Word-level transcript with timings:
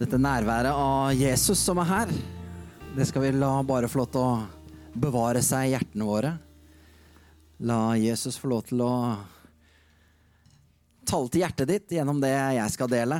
Dette 0.00 0.16
nærværet 0.16 0.72
av 0.72 1.10
Jesus 1.12 1.60
som 1.60 1.76
er 1.82 1.88
her, 1.90 2.10
det 2.96 3.04
skal 3.04 3.20
vi 3.26 3.34
la 3.34 3.50
bare 3.68 3.88
få 3.90 3.98
lov 4.00 4.06
til 4.14 4.22
å 4.24 4.94
bevare 4.96 5.42
seg 5.44 5.66
i 5.66 5.74
hjertene 5.74 6.06
våre. 6.08 6.30
La 7.68 7.98
Jesus 8.00 8.38
få 8.40 8.48
lov 8.48 8.62
til 8.70 8.80
å 8.80 8.94
tale 11.04 11.28
til 11.28 11.44
hjertet 11.44 11.68
ditt 11.68 11.92
gjennom 11.92 12.22
det 12.22 12.32
jeg 12.32 12.72
skal 12.72 12.88
dele. 12.88 13.18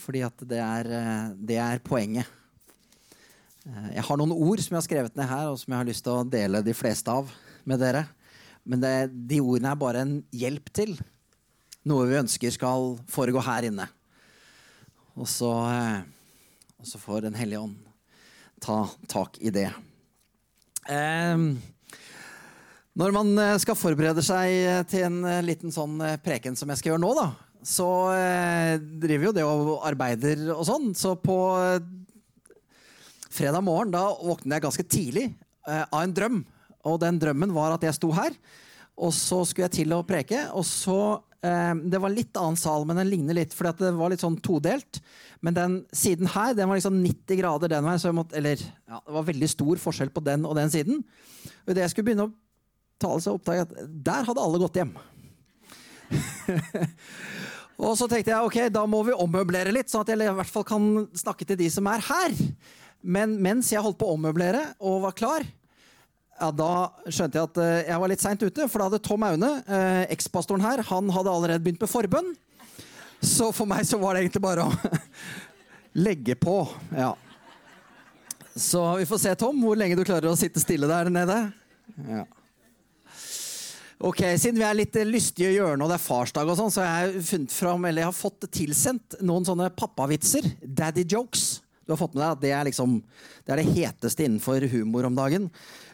Fordi 0.00 0.24
at 0.26 0.42
det 0.50 0.58
er, 0.64 0.90
det 1.38 1.60
er 1.62 1.84
poenget. 1.86 2.26
Jeg 3.94 4.04
har 4.08 4.18
noen 4.18 4.34
ord 4.34 4.64
som 4.64 4.74
jeg 4.74 4.80
har 4.80 4.88
skrevet 4.88 5.22
ned 5.22 5.30
her, 5.30 5.52
og 5.52 5.62
som 5.62 5.76
jeg 5.76 5.82
har 5.84 5.90
lyst 5.92 6.06
til 6.08 6.16
å 6.16 6.26
dele 6.26 6.64
de 6.66 6.74
fleste 6.74 7.14
av 7.14 7.30
med 7.62 7.78
dere. 7.84 8.02
Men 8.66 8.82
det, 8.82 8.92
de 9.30 9.38
ordene 9.44 9.70
er 9.76 9.78
bare 9.78 10.02
en 10.02 10.18
hjelp 10.34 10.74
til 10.74 10.98
noe 11.86 12.10
vi 12.10 12.18
ønsker 12.18 12.58
skal 12.58 12.96
foregå 13.14 13.46
her 13.46 13.70
inne. 13.70 13.86
Og 15.16 15.30
så, 15.30 15.54
og 16.86 16.92
så 16.92 17.00
får 17.02 17.24
Den 17.26 17.34
hellige 17.34 17.58
ånd 17.58 17.80
ta 18.62 18.86
tak 19.10 19.40
i 19.42 19.50
det. 19.50 19.66
Eh, 20.88 21.34
når 22.96 23.12
man 23.12 23.32
skal 23.60 23.76
forberede 23.76 24.22
seg 24.24 24.86
til 24.88 25.02
en 25.08 25.18
liten 25.44 25.74
sånn 25.74 25.98
preken 26.22 26.54
som 26.56 26.70
jeg 26.70 26.80
skal 26.80 26.94
gjøre 26.94 27.02
nå, 27.02 27.10
da, 27.18 27.26
så 27.66 27.88
eh, 28.14 28.78
driver 28.78 29.28
jo 29.28 29.34
det 29.34 29.44
og 29.44 29.72
arbeider 29.84 30.46
og 30.54 30.62
sånn. 30.68 30.92
Så 30.94 31.16
på 31.18 31.36
fredag 33.34 33.66
morgen 33.66 33.92
da 33.92 34.06
våknet 34.14 34.56
jeg 34.56 34.64
ganske 34.68 34.86
tidlig 34.86 35.26
eh, 35.66 35.82
av 35.82 36.00
en 36.04 36.14
drøm. 36.14 36.38
Og 36.86 37.00
den 37.02 37.18
drømmen 37.18 37.54
var 37.56 37.74
at 37.74 37.84
jeg 37.84 37.98
sto 37.98 38.12
her, 38.14 38.30
og 38.96 39.12
så 39.12 39.42
skulle 39.44 39.68
jeg 39.68 39.82
til 39.82 39.94
å 39.96 40.04
preke. 40.08 40.46
Og 40.56 40.64
så 40.66 40.98
eh, 41.44 41.74
Det 41.84 42.00
var 42.00 42.14
litt 42.14 42.38
annen 42.40 42.58
sal, 42.60 42.86
men 42.88 42.98
den 43.00 43.10
ligner 43.10 43.36
litt, 43.36 43.54
for 43.56 43.68
det 43.68 43.92
var 43.96 44.12
litt 44.12 44.24
sånn 44.24 44.38
todelt. 44.44 45.00
Men 45.44 45.56
den 45.56 45.76
siden 45.92 46.30
her 46.32 46.56
den 46.56 46.70
var 46.70 46.80
liksom 46.80 46.96
90 47.02 47.40
grader 47.42 47.74
den 47.74 47.84
veien. 47.86 48.00
Så 48.00 48.10
jeg 48.10 48.18
måtte, 48.18 48.38
eller 48.40 48.56
ja, 48.62 49.00
det 49.00 49.16
var 49.18 49.28
veldig 49.28 49.50
stor 49.52 49.82
forskjell 49.82 50.12
på 50.14 50.24
den 50.24 50.48
og 50.48 50.56
den 50.58 50.72
siden. 50.72 51.04
Og 51.64 51.74
idet 51.74 51.84
jeg 51.84 51.92
skulle 51.92 52.08
begynne 52.10 52.30
å 52.30 52.34
tale, 53.02 53.20
så 53.20 53.36
oppdaget 53.36 53.76
jeg 53.76 53.84
at 53.84 54.00
der 54.08 54.30
hadde 54.30 54.46
alle 54.46 54.62
gått 54.64 54.80
hjem. 54.80 54.96
og 57.84 57.92
så 57.98 58.08
tenkte 58.08 58.32
jeg 58.32 58.48
ok, 58.48 58.58
da 58.72 58.86
må 58.88 59.02
vi 59.04 59.16
ommøblere 59.16 59.74
litt, 59.74 59.92
sånn 59.92 60.06
at 60.06 60.14
jeg 60.14 60.24
i 60.24 60.38
hvert 60.40 60.54
fall 60.54 60.66
kan 60.66 60.88
snakke 61.12 61.48
til 61.48 61.60
de 61.60 61.68
som 61.72 61.92
er 61.92 62.04
her. 62.08 62.36
Men 63.06 63.36
mens 63.44 63.68
jeg 63.70 63.84
holdt 63.84 64.00
på 64.00 64.08
å 64.08 64.16
ommøblere 64.16 64.62
og 64.80 65.04
var 65.04 65.16
klar, 65.18 65.44
ja, 66.36 66.48
da 66.52 66.70
skjønte 67.08 67.38
jeg 67.38 67.48
at 67.48 67.60
uh, 67.60 67.68
jeg 67.88 68.00
var 68.02 68.12
litt 68.12 68.24
seint 68.24 68.42
ute. 68.44 68.68
For 68.68 68.80
da 68.80 68.88
hadde 68.90 69.02
Tom 69.04 69.24
Aune, 69.26 69.52
uh, 69.66 70.02
ekspastoren 70.12 70.64
her, 70.64 70.84
han 70.90 71.12
hadde 71.14 71.32
allerede 71.32 71.64
begynt 71.64 71.84
med 71.84 71.92
forbønn. 71.92 72.32
Så 73.24 73.50
for 73.56 73.68
meg 73.68 73.86
så 73.88 73.98
var 74.00 74.14
det 74.14 74.26
egentlig 74.26 74.44
bare 74.44 74.66
å 74.68 74.96
legge 76.06 76.36
på. 76.38 76.60
Ja. 76.94 77.14
Så 78.56 78.82
vi 79.00 79.08
får 79.08 79.20
se, 79.20 79.34
Tom, 79.40 79.60
hvor 79.64 79.76
lenge 79.76 79.96
du 79.98 80.04
klarer 80.04 80.30
å 80.30 80.38
sitte 80.38 80.62
stille 80.62 80.88
der 80.88 81.10
nede. 81.12 81.40
Ja. 82.08 82.24
Ok, 83.96 84.20
Siden 84.36 84.60
vi 84.60 84.64
er 84.68 84.76
litt 84.76 84.96
lystige 85.08 85.54
i 85.54 85.56
hjørnet, 85.56 85.84
og 85.84 85.88
det 85.88 85.96
er 85.96 86.04
farsdag, 86.04 86.48
og 86.52 86.58
sånn, 86.58 86.72
så 86.72 86.84
har 86.84 87.06
jeg 87.06 87.22
funnet 87.30 87.52
fram, 87.56 87.84
eller 87.88 88.04
jeg 88.04 88.10
har 88.10 88.16
fått 88.16 88.48
tilsendt 88.52 89.16
noen 89.24 89.46
sånne 89.48 89.70
pappavitser. 89.72 90.48
Daddy 90.60 91.06
jokes. 91.08 91.46
Du 91.86 91.94
har 91.94 92.00
fått 92.00 92.16
med 92.16 92.24
deg 92.24 92.32
at 92.34 92.42
det 92.42 92.50
er, 92.50 92.66
liksom, 92.66 92.96
det, 93.46 93.52
er 93.54 93.60
det 93.62 93.74
heteste 93.76 94.24
innenfor 94.26 94.64
humor 94.72 95.06
om 95.06 95.14
dagen. 95.14 95.44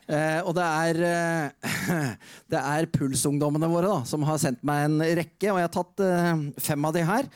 Eh, 0.09 0.41
og 0.41 0.55
det 0.57 0.65
er, 0.65 1.01
eh, 1.05 1.89
det 2.53 2.63
er 2.63 2.89
pulsungdommene 2.95 3.69
våre 3.69 3.91
da, 3.91 3.99
som 4.09 4.25
har 4.25 4.41
sendt 4.41 4.65
meg 4.65 4.87
en 4.87 5.03
rekke, 5.21 5.51
og 5.53 5.61
jeg 5.61 5.69
har 5.69 5.75
tatt 5.75 6.05
eh, 6.07 6.47
fem 6.65 6.89
av 6.89 6.97
de 6.97 7.05
her. 7.05 7.29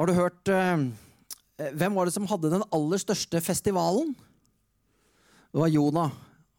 Har 0.00 0.08
du 0.08 0.16
hørt 0.16 0.52
eh, 0.52 0.88
Hvem 1.56 1.94
var 1.96 2.04
det 2.04 2.12
som 2.12 2.26
hadde 2.28 2.50
den 2.52 2.64
aller 2.76 3.00
største 3.00 3.40
festivalen? 3.40 4.10
Det 5.48 5.60
var 5.62 5.70
Jonah. 5.72 6.10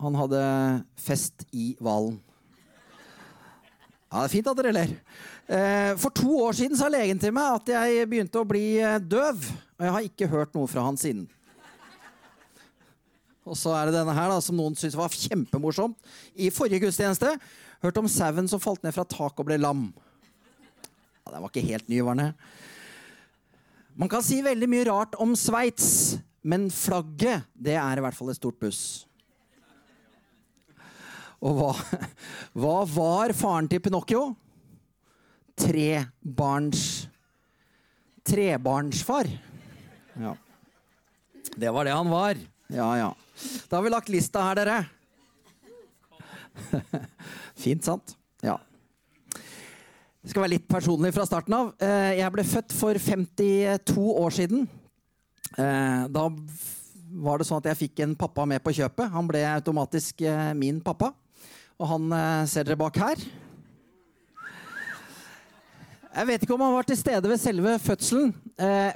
Han 0.01 0.15
hadde 0.17 0.39
fest 0.97 1.45
i 1.53 1.75
hvalen. 1.81 2.15
Ja, 4.07 4.21
det 4.21 4.27
er 4.27 4.31
fint 4.31 4.49
at 4.49 4.57
dere 4.57 4.73
ler. 4.73 4.93
Eh, 5.47 5.93
for 5.99 6.13
to 6.15 6.39
år 6.45 6.55
siden 6.57 6.79
sa 6.79 6.89
legen 6.91 7.19
til 7.21 7.33
meg 7.35 7.59
at 7.59 7.71
jeg 7.73 8.07
begynte 8.09 8.41
å 8.41 8.47
bli 8.47 8.77
eh, 8.79 8.97
døv. 9.03 9.45
Og 9.77 9.85
jeg 9.85 9.93
har 9.93 10.07
ikke 10.07 10.29
hørt 10.31 10.55
noe 10.57 10.69
fra 10.69 10.83
han 10.87 10.97
siden. 10.97 11.27
Og 13.47 13.55
så 13.55 13.71
er 13.77 13.87
det 13.87 13.95
denne 13.95 14.15
her 14.17 14.31
da, 14.31 14.41
som 14.43 14.57
noen 14.59 14.75
syntes 14.75 14.97
var 14.97 15.13
kjempemorsomt. 15.13 15.95
I 16.35 16.49
forrige 16.51 16.83
gudstjeneste 16.83 17.35
hørte 17.83 18.01
om 18.01 18.09
sauen 18.11 18.49
som 18.49 18.61
falt 18.61 18.83
ned 18.83 18.95
fra 18.95 19.05
taket 19.07 19.43
og 19.43 19.47
ble 19.47 19.59
lam. 19.61 19.87
Ja, 21.23 21.35
den 21.35 21.43
var 21.43 21.51
ikke 21.51 21.67
helt 21.69 21.87
ny? 21.91 22.01
Man 23.97 24.11
kan 24.11 24.25
si 24.25 24.41
veldig 24.45 24.67
mye 24.69 24.87
rart 24.89 25.15
om 25.21 25.35
Sveits, 25.37 26.17
men 26.41 26.67
flagget 26.73 27.47
det 27.53 27.77
er 27.79 27.99
i 27.99 28.03
hvert 28.03 28.17
fall 28.17 28.33
et 28.33 28.39
stort 28.39 28.59
buss. 28.59 28.81
Og 31.37 31.53
hva, 31.53 31.71
hva 32.57 32.77
var 32.89 33.33
faren 33.37 33.69
til 33.69 33.81
Pinocchio? 33.85 34.31
Trebarns 35.57 37.07
Trebarnsfar. 38.27 39.29
Ja. 40.19 40.35
Det 41.55 41.71
var 41.73 41.85
det 41.87 41.95
han 41.95 42.09
var. 42.09 42.37
Ja, 42.67 42.97
ja. 42.97 43.15
Da 43.69 43.77
har 43.77 43.83
vi 43.83 43.89
lagt 43.93 44.09
lista 44.09 44.43
her, 44.43 44.59
dere. 44.59 44.77
Fint, 47.63 47.85
sant? 47.85 48.15
Ja. 48.43 48.57
Det 50.21 50.33
skal 50.33 50.43
være 50.43 50.55
litt 50.57 50.67
personlig 50.69 51.13
fra 51.15 51.25
starten 51.29 51.55
av. 51.55 51.69
Eh, 51.79 52.17
jeg 52.19 52.33
ble 52.35 52.43
født 52.47 52.75
for 52.75 52.99
52 52.99 54.07
år 54.11 54.35
siden. 54.35 54.65
Eh, 55.55 56.03
da 56.11 56.25
var 57.17 57.39
det 57.39 57.47
sånn 57.47 57.61
at 57.61 57.69
jeg 57.71 57.81
fikk 57.85 58.03
en 58.03 58.17
pappa 58.19 58.45
med 58.49 58.59
på 58.65 58.73
kjøpet. 58.75 59.07
Han 59.13 59.29
ble 59.29 59.45
automatisk 59.53 60.25
eh, 60.27 60.51
min 60.57 60.81
pappa. 60.83 61.13
Og 61.77 61.85
han 61.91 62.09
ser 62.49 62.65
dere 62.65 62.79
bak 62.79 62.95
her. 62.97 63.21
Jeg 66.17 66.25
vet 66.25 66.43
ikke 66.43 66.55
om 66.55 66.63
han 66.65 66.73
var 66.73 66.85
til 66.87 66.97
stede 66.97 67.29
ved 67.29 67.37
selve 67.37 67.75
fødselen, 67.77 68.31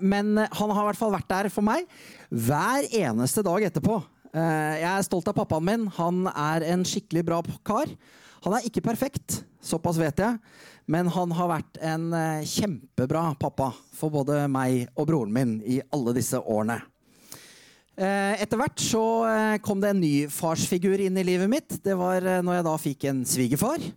men 0.01 0.39
han 0.41 0.71
har 0.73 0.79
i 0.81 0.87
hvert 0.87 0.97
fall 0.97 1.11
vært 1.13 1.29
der 1.29 1.49
for 1.53 1.61
meg 1.61 1.85
hver 2.33 2.87
eneste 2.97 3.43
dag 3.45 3.67
etterpå. 3.67 3.99
Jeg 4.33 4.87
er 4.89 5.05
stolt 5.05 5.29
av 5.29 5.35
pappaen 5.37 5.67
min. 5.67 5.83
Han 5.99 6.25
er 6.31 6.65
en 6.71 6.85
skikkelig 6.87 7.23
bra 7.27 7.43
kar. 7.67 7.91
Han 8.41 8.55
er 8.57 8.65
ikke 8.65 8.81
perfekt, 8.81 9.43
såpass 9.61 10.01
vet 10.01 10.17
jeg, 10.23 10.39
men 10.89 11.11
han 11.13 11.35
har 11.37 11.51
vært 11.51 11.77
en 11.85 12.09
kjempebra 12.41 13.35
pappa 13.37 13.69
for 13.93 14.09
både 14.09 14.47
meg 14.49 14.87
og 14.95 15.11
broren 15.11 15.35
min 15.35 15.59
i 15.61 15.77
alle 15.93 16.17
disse 16.17 16.41
årene. 16.41 16.79
Etter 18.01 18.57
hvert 18.57 18.81
så 18.81 19.05
kom 19.61 19.83
det 19.83 19.93
en 19.93 20.01
ny 20.01 20.15
farsfigur 20.31 20.97
inn 21.05 21.21
i 21.21 21.27
livet 21.27 21.51
mitt. 21.51 21.83
Det 21.85 21.93
var 21.99 22.25
når 22.41 22.57
jeg 22.57 22.65
da 22.71 22.79
fikk 22.81 23.11
en 23.11 23.27
svigerfar. 23.29 23.91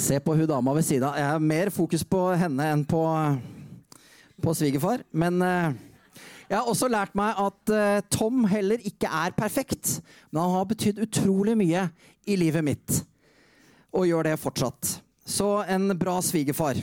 Se 0.00 0.16
på 0.24 0.34
hun 0.34 0.48
dama 0.48 0.72
ved 0.74 0.86
sida. 0.86 1.12
Jeg 1.18 1.28
har 1.28 1.42
mer 1.44 1.68
fokus 1.74 2.02
på 2.08 2.22
henne 2.40 2.66
enn 2.72 2.84
på, 2.88 3.02
på 4.40 4.54
svigerfar. 4.56 5.02
Men 5.12 5.42
jeg 5.44 6.56
har 6.56 6.68
også 6.70 6.88
lært 6.88 7.12
meg 7.18 7.36
at 7.38 7.72
Tom 8.12 8.46
heller 8.48 8.80
ikke 8.80 9.10
er 9.12 9.34
perfekt. 9.36 9.98
Men 10.30 10.40
han 10.42 10.54
har 10.56 10.70
betydd 10.70 11.02
utrolig 11.04 11.56
mye 11.60 11.84
i 12.24 12.38
livet 12.40 12.64
mitt. 12.64 13.02
Og 13.92 14.08
gjør 14.08 14.30
det 14.30 14.40
fortsatt. 14.40 14.94
Så 15.26 15.50
en 15.68 15.92
bra 15.98 16.16
svigerfar. 16.24 16.80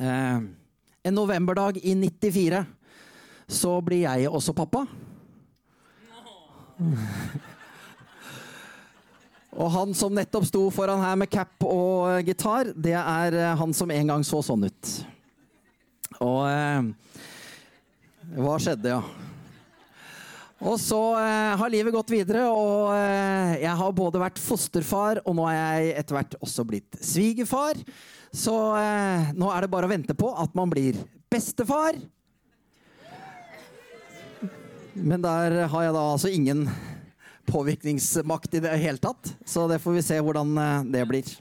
en 0.00 1.14
novemberdag 1.14 1.78
i 1.82 1.94
94 1.94 2.64
så 3.48 3.80
blir 3.80 4.04
jeg 4.04 4.28
også 4.28 4.52
pappa. 4.52 4.84
Og 9.56 9.70
han 9.72 9.94
som 9.96 10.12
nettopp 10.12 10.44
sto 10.48 10.66
foran 10.74 11.00
her 11.00 11.16
med 11.16 11.30
cap 11.32 11.64
og 11.64 12.20
gitar, 12.26 12.74
det 12.76 12.96
er 12.98 13.38
han 13.56 13.72
som 13.76 13.90
en 13.90 14.12
gang 14.12 14.26
så 14.26 14.42
sånn 14.44 14.66
ut. 14.68 14.90
Og 16.24 16.42
eh, 16.50 16.88
Hva 18.38 18.58
skjedde, 18.60 18.96
ja? 18.96 19.00
Og 20.58 20.74
så 20.82 20.98
eh, 21.20 21.54
har 21.60 21.70
livet 21.70 21.94
gått 21.94 22.10
videre, 22.10 22.48
og 22.50 22.90
eh, 22.96 23.60
jeg 23.62 23.74
har 23.80 23.94
både 23.94 24.22
vært 24.22 24.40
fosterfar, 24.42 25.22
og 25.22 25.36
nå 25.38 25.46
er 25.52 25.58
jeg 25.58 25.92
etter 26.02 26.18
hvert 26.18 26.38
også 26.42 26.66
blitt 26.66 26.98
svigerfar. 26.98 27.78
Så 28.34 28.52
nå 28.52 29.46
er 29.48 29.64
det 29.64 29.70
bare 29.72 29.88
å 29.88 29.90
vente 29.90 30.12
på 30.12 30.28
at 30.36 30.52
man 30.58 30.68
blir 30.68 30.98
bestefar. 31.32 31.96
Men 34.92 35.22
der 35.24 35.62
har 35.72 35.86
jeg 35.86 35.94
da 35.96 36.02
altså 36.12 36.28
ingen 36.28 36.66
påvirkningsmakt 37.48 38.54
i 38.58 38.62
det 38.64 38.76
hele 38.78 39.00
tatt. 39.02 39.32
Så 39.48 39.66
det 39.70 39.80
får 39.82 39.98
vi 39.98 40.04
se 40.06 40.20
hvordan 40.22 40.52
det 40.92 41.04
blir. 41.08 41.32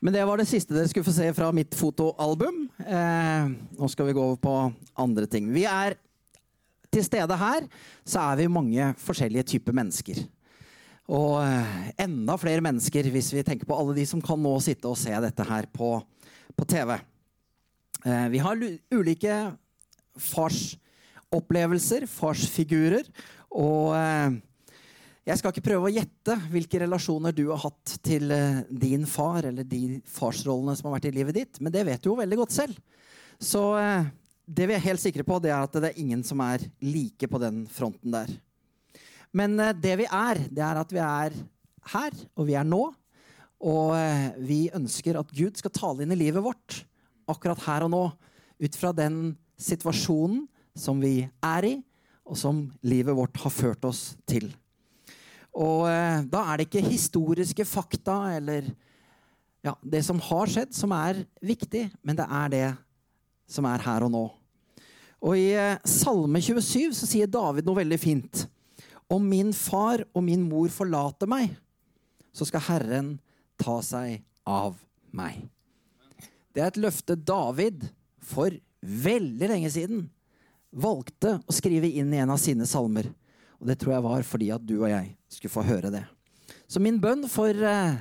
Men 0.00 0.14
det 0.16 0.24
var 0.24 0.40
det 0.40 0.48
siste 0.48 0.72
dere 0.72 0.88
skulle 0.88 1.04
få 1.04 1.12
se 1.12 1.26
fra 1.36 1.50
mitt 1.52 1.74
fotoalbum. 1.76 2.62
Eh, 2.80 3.50
nå 3.76 3.88
skal 3.92 4.08
vi 4.08 4.14
gå 4.16 4.22
over 4.30 4.38
på 4.40 4.54
andre 5.00 5.26
ting. 5.28 5.50
Vi 5.52 5.66
er 5.68 5.98
til 6.90 7.04
stede 7.04 7.36
her, 7.36 7.66
så 8.08 8.30
er 8.30 8.40
vi 8.40 8.50
mange 8.50 8.92
forskjellige 8.98 9.44
typer 9.52 9.76
mennesker. 9.76 10.22
Og 11.10 11.42
enda 12.00 12.36
flere 12.38 12.62
mennesker 12.64 13.10
hvis 13.12 13.32
vi 13.34 13.44
tenker 13.46 13.68
på 13.68 13.76
alle 13.76 13.96
de 13.98 14.06
som 14.06 14.22
kan 14.24 14.40
nå 14.40 14.52
sitte 14.62 14.88
og 14.88 14.98
se 14.98 15.12
dette 15.22 15.46
her 15.46 15.68
på, 15.74 15.96
på 16.56 16.66
TV. 16.70 16.96
Eh, 18.06 18.26
vi 18.32 18.40
har 18.40 18.64
ulike 18.94 19.36
farsopplevelser, 20.30 22.06
farsfigurer. 22.08 23.04
Og 23.58 23.94
eh, 23.96 24.36
jeg 25.26 25.40
skal 25.40 25.52
ikke 25.52 25.66
prøve 25.66 25.88
å 25.88 25.92
gjette 25.94 26.36
hvilke 26.52 26.80
relasjoner 26.82 27.34
du 27.34 27.46
har 27.50 27.62
hatt 27.64 27.96
til 28.06 28.30
eh, 28.34 28.62
din 28.70 29.06
far, 29.10 29.46
eller 29.48 29.66
de 29.66 30.00
farsrollene 30.08 30.76
som 30.78 30.88
har 30.88 30.98
vært 30.98 31.10
i 31.10 31.16
livet 31.18 31.38
ditt, 31.38 31.60
men 31.60 31.74
det 31.74 31.86
vet 31.88 32.02
du 32.02 32.12
jo 32.12 32.18
veldig 32.20 32.40
godt 32.42 32.56
selv. 32.56 32.78
Så 33.40 33.62
det 34.44 34.66
vi 34.68 34.74
er 34.76 34.82
helt 34.84 35.00
sikre 35.00 35.24
på, 35.24 35.38
det 35.40 35.48
er 35.48 35.64
at 35.64 35.76
det 35.80 35.88
er 35.88 36.00
ingen 36.02 36.20
som 36.26 36.42
er 36.44 36.60
like 36.84 37.24
på 37.24 37.40
den 37.40 37.62
fronten 37.72 38.12
der. 38.12 38.32
Men 39.32 39.54
det 39.80 39.94
vi 40.02 40.04
er, 40.04 40.42
det 40.52 40.60
er 40.66 40.80
at 40.82 40.92
vi 40.92 41.00
er 41.00 41.38
her, 41.94 42.18
og 42.36 42.44
vi 42.50 42.58
er 42.60 42.66
nå. 42.68 42.82
Og 43.64 43.94
vi 44.44 44.66
ønsker 44.76 45.16
at 45.16 45.32
Gud 45.32 45.56
skal 45.56 45.72
tale 45.72 46.04
inn 46.04 46.12
i 46.12 46.20
livet 46.20 46.44
vårt 46.44 46.82
akkurat 47.30 47.62
her 47.64 47.86
og 47.86 47.92
nå. 47.94 48.02
Ut 48.60 48.76
fra 48.76 48.92
den 48.92 49.38
situasjonen 49.60 50.44
som 50.76 51.00
vi 51.00 51.22
er 51.24 51.68
i, 51.68 51.74
og 52.30 52.38
som 52.38 52.62
livet 52.86 53.16
vårt 53.18 53.38
har 53.42 53.50
ført 53.50 53.84
oss 53.88 54.12
til. 54.28 54.46
Og 55.50 55.88
eh, 55.90 56.22
da 56.30 56.44
er 56.46 56.60
det 56.60 56.68
ikke 56.68 56.84
historiske 56.86 57.66
fakta 57.66 58.36
eller 58.36 58.68
ja, 59.66 59.74
det 59.82 60.04
som 60.06 60.20
har 60.22 60.48
skjedd, 60.48 60.70
som 60.72 60.94
er 60.94 61.24
viktig, 61.44 61.88
men 62.06 62.16
det 62.16 62.26
er 62.30 62.52
det 62.54 62.68
som 63.50 63.66
er 63.66 63.82
her 63.82 64.06
og 64.06 64.14
nå. 64.14 64.22
Og 65.20 65.36
i 65.36 65.50
eh, 65.58 65.82
Salme 65.84 66.40
27 66.40 66.94
så 66.96 67.08
sier 67.10 67.30
David 67.30 67.66
noe 67.66 67.82
veldig 67.82 67.98
fint. 68.00 68.46
Om 69.10 69.26
min 69.26 69.50
far 69.56 70.04
og 70.14 70.22
min 70.24 70.46
mor 70.46 70.70
forlater 70.72 71.28
meg, 71.28 71.50
så 72.30 72.46
skal 72.46 72.62
Herren 72.68 73.10
ta 73.58 73.80
seg 73.82 74.22
av 74.46 74.78
meg. 75.10 75.42
Det 76.54 76.62
er 76.62 76.70
et 76.70 76.80
løfte 76.80 77.18
David 77.18 77.88
for 78.22 78.54
veldig 78.80 79.50
lenge 79.50 79.74
siden 79.74 80.06
valgte 80.70 81.38
å 81.46 81.54
skrive 81.54 81.88
inn 81.88 82.12
i 82.14 82.20
en 82.22 82.32
av 82.32 82.38
sine 82.40 82.66
salmer. 82.68 83.10
Og 83.60 83.68
det 83.68 83.76
tror 83.80 83.96
jeg 83.96 84.06
var 84.06 84.24
fordi 84.26 84.50
at 84.54 84.64
du 84.64 84.78
og 84.80 84.88
jeg 84.90 85.12
skulle 85.30 85.52
få 85.52 85.66
høre 85.66 85.92
det. 85.92 86.04
Så 86.70 86.82
min 86.82 87.00
bønn 87.02 87.26
for 87.30 87.50
uh, 87.50 87.98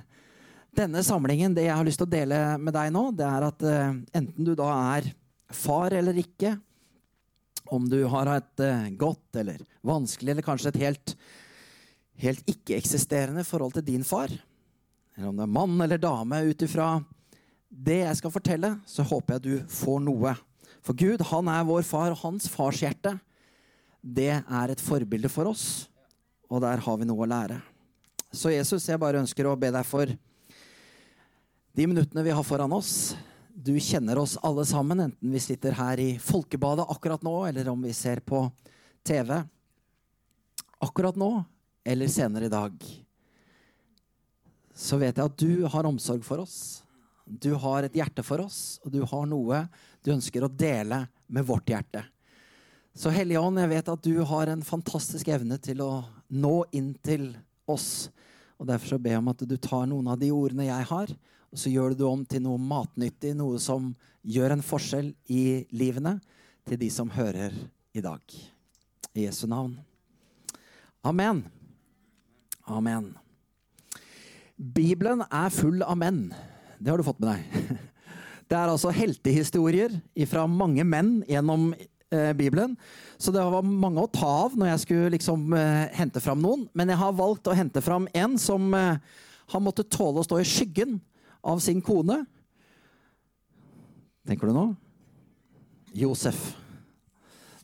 denne 0.77 1.03
samlingen, 1.05 1.55
det 1.57 1.67
jeg 1.67 1.75
har 1.75 1.85
lyst 1.85 2.01
til 2.01 2.07
å 2.07 2.13
dele 2.13 2.39
med 2.61 2.75
deg 2.77 2.93
nå, 2.93 3.09
det 3.17 3.27
er 3.27 3.45
at 3.49 3.65
uh, 3.65 3.99
enten 4.15 4.47
du 4.47 4.53
da 4.57 4.69
er 4.95 5.11
far 5.49 5.95
eller 5.97 6.17
ikke, 6.21 6.55
om 7.69 7.85
du 7.89 7.99
har 8.09 8.29
et 8.33 8.63
uh, 8.65 8.89
godt 8.97 9.41
eller 9.41 9.63
vanskelig 9.85 10.33
eller 10.33 10.45
kanskje 10.45 10.73
et 10.73 10.81
helt, 10.85 11.15
helt 12.21 12.53
ikke-eksisterende 12.53 13.45
forhold 13.47 13.75
til 13.77 13.87
din 13.89 14.05
far, 14.07 14.31
eller 15.17 15.31
om 15.31 15.39
du 15.39 15.43
er 15.43 15.57
mann 15.57 15.81
eller 15.83 16.01
dame 16.01 16.43
ut 16.47 16.63
ifra 16.63 16.93
det 17.69 17.99
jeg 18.03 18.21
skal 18.21 18.33
fortelle, 18.33 18.71
så 18.89 19.05
håper 19.05 19.35
jeg 19.35 19.43
du 19.45 19.73
får 19.73 19.99
noe. 20.01 20.33
For 20.85 20.95
Gud, 20.97 21.21
han 21.31 21.49
er 21.51 21.67
vår 21.67 21.83
far, 21.87 22.13
og 22.13 22.21
hans 22.23 22.47
farshjerte, 22.51 23.17
det 23.99 24.31
er 24.39 24.71
et 24.71 24.81
forbilde 24.81 25.29
for 25.31 25.49
oss. 25.51 25.89
Og 26.49 26.63
der 26.63 26.81
har 26.81 26.97
vi 26.97 27.07
noe 27.07 27.25
å 27.25 27.29
lære. 27.29 27.59
Så 28.31 28.53
Jesus, 28.53 28.87
jeg 28.87 29.01
bare 29.01 29.19
ønsker 29.21 29.47
å 29.49 29.57
be 29.59 29.71
deg 29.73 29.85
for 29.87 30.09
de 31.75 31.87
minuttene 31.87 32.23
vi 32.25 32.33
har 32.33 32.45
foran 32.45 32.73
oss. 32.75 33.15
Du 33.53 33.73
kjenner 33.81 34.21
oss 34.21 34.37
alle 34.45 34.63
sammen, 34.67 35.05
enten 35.09 35.33
vi 35.33 35.41
sitter 35.43 35.75
her 35.77 35.99
i 36.01 36.09
Folkebadet 36.21 36.87
akkurat 36.89 37.23
nå, 37.25 37.35
eller 37.49 37.69
om 37.71 37.81
vi 37.83 37.93
ser 37.95 38.21
på 38.23 38.45
TV 39.05 39.35
akkurat 40.79 41.17
nå, 41.19 41.31
eller 41.83 42.11
senere 42.11 42.47
i 42.47 42.53
dag. 42.53 42.75
Så 44.75 44.99
vet 45.01 45.17
jeg 45.17 45.25
at 45.25 45.41
du 45.41 45.65
har 45.67 45.89
omsorg 45.89 46.23
for 46.23 46.45
oss. 46.45 46.81
Du 47.29 47.53
har 47.61 47.85
et 47.85 47.95
hjerte 47.95 48.25
for 48.25 48.41
oss, 48.41 48.79
og 48.83 48.93
du 48.93 49.03
har 49.05 49.27
noe 49.29 49.63
du 50.01 50.13
ønsker 50.15 50.43
å 50.43 50.49
dele 50.49 51.03
med 51.27 51.45
vårt 51.45 51.69
hjerte. 51.69 52.01
Så 52.97 53.11
Hellige 53.13 53.39
Ånd, 53.39 53.59
jeg 53.61 53.69
vet 53.71 53.91
at 53.93 54.03
du 54.03 54.15
har 54.27 54.49
en 54.49 54.63
fantastisk 54.65 55.29
evne 55.31 55.59
til 55.61 55.83
å 55.85 55.91
nå 56.33 56.55
inn 56.75 56.95
til 57.05 57.29
oss. 57.69 58.09
Og 58.59 58.67
Derfor 58.67 58.95
så 58.95 58.99
ber 58.99 59.15
jeg 59.15 59.21
om 59.21 59.31
at 59.31 59.43
du 59.45 59.55
tar 59.61 59.85
noen 59.87 60.09
av 60.11 60.17
de 60.19 60.31
ordene 60.35 60.67
jeg 60.67 60.87
har, 60.89 61.13
og 61.49 61.61
så 61.61 61.71
gjør 61.71 61.93
du 61.93 62.01
det 62.01 62.09
om 62.09 62.25
til 62.27 62.43
noe 62.45 62.61
matnyttig, 62.61 63.35
noe 63.37 63.61
som 63.61 63.93
gjør 64.25 64.57
en 64.57 64.65
forskjell 64.65 65.13
i 65.31 65.43
livene 65.71 66.17
til 66.67 66.81
de 66.81 66.89
som 66.93 67.13
hører 67.13 67.55
i 67.95 68.03
dag. 68.03 68.21
I 69.15 69.25
Jesu 69.25 69.45
navn. 69.49 69.77
Amen. 71.05 71.45
Amen. 72.67 73.13
Bibelen 74.59 75.23
er 75.31 75.53
full 75.55 75.81
av 75.85 75.97
menn. 75.97 76.27
Det 76.79 76.91
har 76.91 76.97
du 76.97 77.03
fått 77.03 77.19
med 77.19 77.33
deg. 77.33 77.79
Det 78.49 78.57
er 78.57 78.71
altså 78.71 78.89
heltehistorier 78.95 79.93
fra 80.31 80.47
mange 80.49 80.81
menn 80.87 81.19
gjennom 81.29 81.67
eh, 81.75 82.31
Bibelen. 82.33 82.71
Så 83.21 83.29
det 83.35 83.43
var 83.45 83.61
mange 83.61 84.01
å 84.01 84.09
ta 84.09 84.29
av 84.47 84.55
når 84.57 84.71
jeg 84.71 84.81
skulle 84.87 85.11
liksom 85.13 85.53
eh, 85.53 85.91
hente 85.93 86.23
fram 86.23 86.41
noen. 86.41 86.63
Men 86.73 86.89
jeg 86.89 86.97
har 86.97 87.13
valgt 87.19 87.45
å 87.45 87.53
hente 87.53 87.83
fram 87.85 88.07
en 88.17 88.39
som 88.41 88.71
eh, 88.73 88.97
har 89.53 89.61
måttet 89.61 89.91
tåle 89.93 90.23
å 90.23 90.25
stå 90.25 90.39
i 90.41 90.47
skyggen 90.49 90.97
av 91.45 91.61
sin 91.61 91.83
kone. 91.85 92.23
Tenker 94.25 94.49
du 94.49 94.55
nå? 94.55 94.65
Josef. 95.99 96.39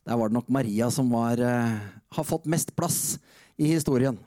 Der 0.06 0.22
var 0.22 0.30
det 0.30 0.38
nok 0.38 0.54
Maria 0.54 0.92
som 0.94 1.10
var, 1.10 1.42
eh, 1.42 1.80
har 2.20 2.30
fått 2.30 2.46
mest 2.46 2.76
plass 2.78 3.18
i 3.58 3.72
historien. 3.72 4.20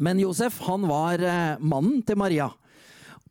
Men 0.00 0.24
Josef 0.24 0.56
han 0.64 0.88
var 0.88 1.20
mannen 1.60 2.00
til 2.00 2.16
Maria 2.16 2.48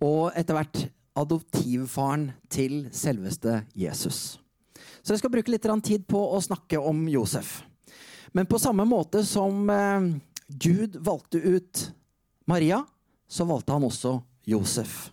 og 0.04 0.32
etter 0.38 0.58
hvert 0.58 0.86
adoptivfaren 1.20 2.30
til 2.52 2.86
selveste 2.96 3.64
Jesus. 3.78 4.40
Så 5.04 5.14
jeg 5.14 5.22
skal 5.22 5.34
bruke 5.34 5.52
litt 5.52 5.68
tid 5.84 6.06
på 6.08 6.20
å 6.20 6.40
snakke 6.44 6.80
om 6.80 7.08
Josef. 7.12 7.62
Men 8.32 8.46
på 8.46 8.60
samme 8.62 8.86
måte 8.86 9.24
som 9.26 9.70
eh, 9.74 10.10
Gud 10.48 11.00
valgte 11.02 11.42
ut 11.42 11.86
Maria, 12.50 12.84
så 13.30 13.46
valgte 13.46 13.74
han 13.74 13.86
også 13.86 14.20
Josef. 14.50 15.10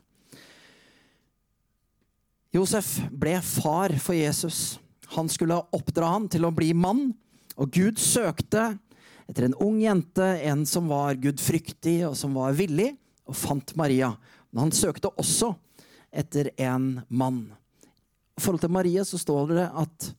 Josef 2.57 2.97
ble 3.13 3.37
far 3.45 3.93
for 4.01 4.17
Jesus. 4.17 4.79
Han 5.17 5.29
skulle 5.29 5.59
oppdra 5.77 6.15
han 6.15 6.29
til 6.33 6.47
å 6.49 6.55
bli 6.55 6.73
mann. 6.77 7.11
Og 7.57 7.73
Gud 7.73 8.01
søkte 8.01 8.77
etter 9.27 9.49
en 9.49 9.57
ung 9.61 9.81
jente, 9.83 10.25
en 10.47 10.65
som 10.69 10.89
var 10.89 11.19
gudfryktig 11.21 11.99
og 12.09 12.17
som 12.19 12.37
var 12.37 12.57
villig, 12.57 12.93
og 13.27 13.37
fant 13.37 13.75
Maria. 13.77 14.13
Men 14.51 14.67
han 14.67 14.75
søkte 14.75 15.13
også 15.15 15.53
etter 16.17 16.51
en 16.57 17.01
mann. 17.09 17.49
I 18.37 18.43
forhold 18.43 18.63
til 18.63 18.73
Marie 18.73 19.05
så 19.05 19.19
står 19.21 19.53
det 19.55 19.67
at 19.73 20.11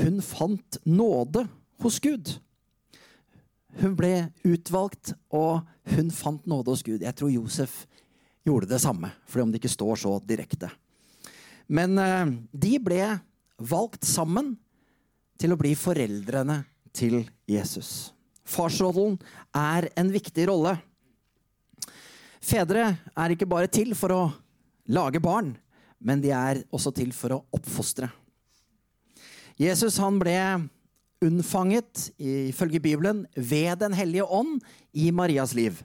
hun 0.00 0.20
fant 0.22 0.78
nåde 0.86 1.46
hos 1.82 1.98
Gud. 2.02 2.36
Hun 3.80 3.94
ble 3.98 4.30
utvalgt, 4.46 5.14
og 5.32 5.64
hun 5.94 6.10
fant 6.14 6.46
nåde 6.50 6.74
hos 6.74 6.84
Gud. 6.86 7.02
Jeg 7.02 7.16
tror 7.16 7.32
Josef 7.32 7.84
gjorde 8.46 8.70
det 8.70 8.80
samme, 8.82 9.12
fordi 9.26 9.44
om 9.44 9.52
det 9.52 9.60
ikke 9.60 9.72
står 9.72 10.00
så 10.04 10.14
direkte. 10.26 10.70
Men 11.70 11.98
eh, 11.98 12.32
de 12.50 12.78
ble 12.82 13.02
valgt 13.70 14.06
sammen 14.08 14.54
til 15.40 15.54
å 15.54 15.60
bli 15.60 15.74
foreldrene 15.78 16.62
til 16.96 17.22
Jesus. 17.48 18.12
Farsrollen 18.50 19.18
er 19.56 19.88
en 19.98 20.10
viktig 20.12 20.48
rolle. 20.50 20.74
Fedre 22.40 22.94
er 22.96 23.34
ikke 23.34 23.48
bare 23.48 23.68
til 23.68 23.92
for 23.98 24.14
å 24.16 24.22
lage 24.90 25.20
barn, 25.22 25.52
men 26.00 26.22
de 26.22 26.32
er 26.32 26.62
også 26.72 26.92
til 26.96 27.12
for 27.14 27.36
å 27.36 27.42
oppfostre. 27.54 28.08
Jesus 29.60 29.98
han 30.00 30.16
ble 30.20 30.38
unnfanget, 31.20 32.06
ifølge 32.16 32.80
Bibelen, 32.80 33.26
ved 33.36 33.76
Den 33.82 33.92
hellige 33.92 34.24
ånd 34.24 34.62
i 34.96 35.10
Marias 35.12 35.52
liv. 35.54 35.82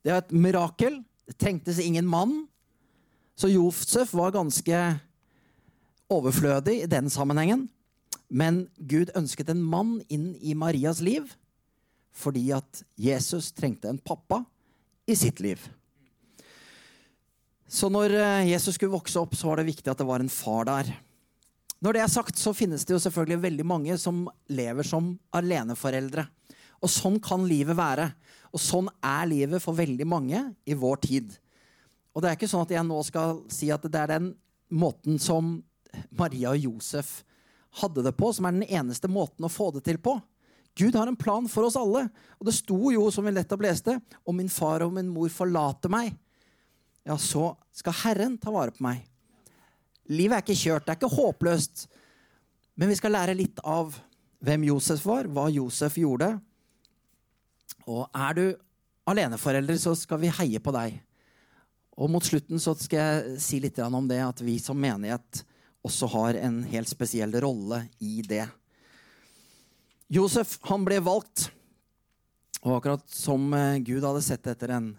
Det 0.00 0.14
er 0.14 0.22
et 0.22 0.32
mirakel. 0.32 1.02
Det 1.28 1.36
trengtes 1.36 1.82
ingen 1.84 2.08
mann. 2.08 2.46
Så 3.36 3.50
Josef 3.52 4.14
var 4.16 4.32
ganske 4.32 4.78
overflødig 6.08 6.82
i 6.82 6.88
den 6.88 7.10
sammenhengen. 7.12 7.66
Men 8.28 8.66
Gud 8.78 9.12
ønsket 9.16 9.52
en 9.52 9.60
mann 9.60 9.98
inn 10.08 10.32
i 10.40 10.56
Marias 10.56 11.04
liv 11.04 11.28
fordi 12.18 12.48
at 12.50 12.80
Jesus 12.98 13.52
trengte 13.54 13.86
en 13.86 14.00
pappa 14.02 14.40
i 15.08 15.16
sitt 15.16 15.40
liv. 15.40 15.60
Så 17.68 17.90
når 17.92 18.14
eh, 18.16 18.48
Jesus 18.52 18.76
skulle 18.76 18.94
vokse 18.96 19.20
opp, 19.20 19.36
så 19.36 19.50
var 19.50 19.60
det 19.60 19.68
viktig 19.68 19.90
at 19.92 20.00
det 20.00 20.08
var 20.08 20.24
en 20.24 20.32
far 20.32 20.68
der. 20.68 20.92
Når 21.84 21.94
det 21.94 22.02
er 22.02 22.10
sagt, 22.10 22.40
så 22.40 22.54
finnes 22.56 22.84
det 22.84 22.94
jo 22.96 23.02
selvfølgelig 23.02 23.42
veldig 23.44 23.66
mange 23.68 23.98
som 24.00 24.24
lever 24.50 24.86
som 24.86 25.12
aleneforeldre. 25.36 26.24
Og 26.82 26.90
sånn 26.90 27.18
kan 27.22 27.44
livet 27.48 27.76
være. 27.78 28.08
Og 28.52 28.62
sånn 28.62 28.88
er 29.04 29.28
livet 29.30 29.62
for 29.62 29.76
veldig 29.78 30.06
mange 30.08 30.42
i 30.66 30.76
vår 30.78 31.00
tid. 31.04 31.36
Og 32.14 32.24
det 32.24 32.30
er 32.30 32.38
ikke 32.38 32.50
sånn 32.50 32.64
at 32.66 32.74
jeg 32.74 32.88
nå 32.88 32.98
skal 33.06 33.42
si 33.52 33.68
at 33.70 33.84
det 33.84 34.00
er 34.00 34.14
den 34.16 34.32
måten 34.74 35.20
som 35.22 35.58
Maria 36.18 36.52
og 36.52 36.64
Josef 36.64 37.20
hadde 37.80 38.02
det 38.04 38.14
på, 38.16 38.32
som 38.34 38.48
er 38.48 38.56
den 38.56 38.66
eneste 38.66 39.10
måten 39.12 39.46
å 39.46 39.52
få 39.52 39.70
det 39.76 39.84
til 39.86 40.00
på. 40.02 40.16
Gud 40.78 40.94
har 40.94 41.10
en 41.10 41.18
plan 41.18 41.48
for 41.50 41.66
oss 41.66 41.76
alle. 41.78 42.06
Og 42.38 42.46
det 42.46 42.54
sto 42.54 42.92
jo, 42.94 43.08
som 43.10 43.26
vi 43.26 43.34
nettopp 43.34 43.64
leste, 43.66 43.96
om 44.22 44.36
min 44.38 44.50
far 44.52 44.84
og 44.86 44.94
min 44.94 45.10
mor 45.10 45.30
forlater 45.32 45.90
meg, 45.90 46.12
ja, 47.08 47.16
så 47.18 47.50
skal 47.74 47.96
Herren 48.04 48.36
ta 48.38 48.52
vare 48.54 48.74
på 48.74 48.84
meg. 48.84 49.06
livet 50.08 50.36
er 50.36 50.44
ikke 50.44 50.56
kjørt, 50.56 50.84
det 50.86 50.92
er 50.92 50.98
ikke 51.00 51.16
håpløst. 51.16 51.88
Men 52.78 52.88
vi 52.88 52.96
skal 52.96 53.12
lære 53.12 53.36
litt 53.36 53.60
av 53.64 53.96
hvem 54.44 54.68
Josef 54.68 55.02
var, 55.04 55.26
hva 55.26 55.48
Josef 55.50 55.98
gjorde. 55.98 56.30
Og 57.88 58.06
er 58.14 58.36
du 58.36 58.44
aleneforelder, 59.08 59.76
så 59.80 59.94
skal 59.98 60.20
vi 60.22 60.32
heie 60.38 60.60
på 60.60 60.72
deg. 60.76 61.00
Og 61.98 62.10
mot 62.12 62.24
slutten 62.24 62.60
så 62.62 62.76
skal 62.78 62.98
jeg 63.00 63.40
si 63.42 63.60
litt 63.60 63.80
om 63.82 64.06
det 64.08 64.20
at 64.22 64.40
vi 64.44 64.58
som 64.62 64.78
menighet 64.78 65.42
også 65.86 66.08
har 66.12 66.38
en 66.38 66.62
helt 66.70 66.90
spesiell 66.90 67.34
rolle 67.42 67.86
i 68.04 68.20
det. 68.26 68.46
Josef 70.08 70.56
han 70.64 70.86
ble 70.86 71.02
valgt, 71.04 71.50
og 72.62 72.78
akkurat 72.78 73.04
som 73.12 73.52
eh, 73.52 73.78
Gud 73.84 74.04
hadde 74.06 74.24
sett 74.24 74.46
etter 74.48 74.72
en 74.72 74.92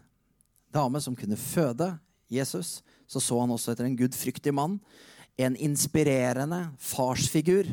dame 0.74 1.02
som 1.02 1.16
kunne 1.18 1.38
føde 1.40 1.96
Jesus, 2.30 2.80
så 3.10 3.22
så 3.22 3.40
han 3.42 3.50
også 3.50 3.74
etter 3.74 3.88
en 3.88 3.98
gudfryktig 3.98 4.54
mann. 4.54 4.78
En 5.40 5.56
inspirerende 5.58 6.68
farsfigur 6.78 7.72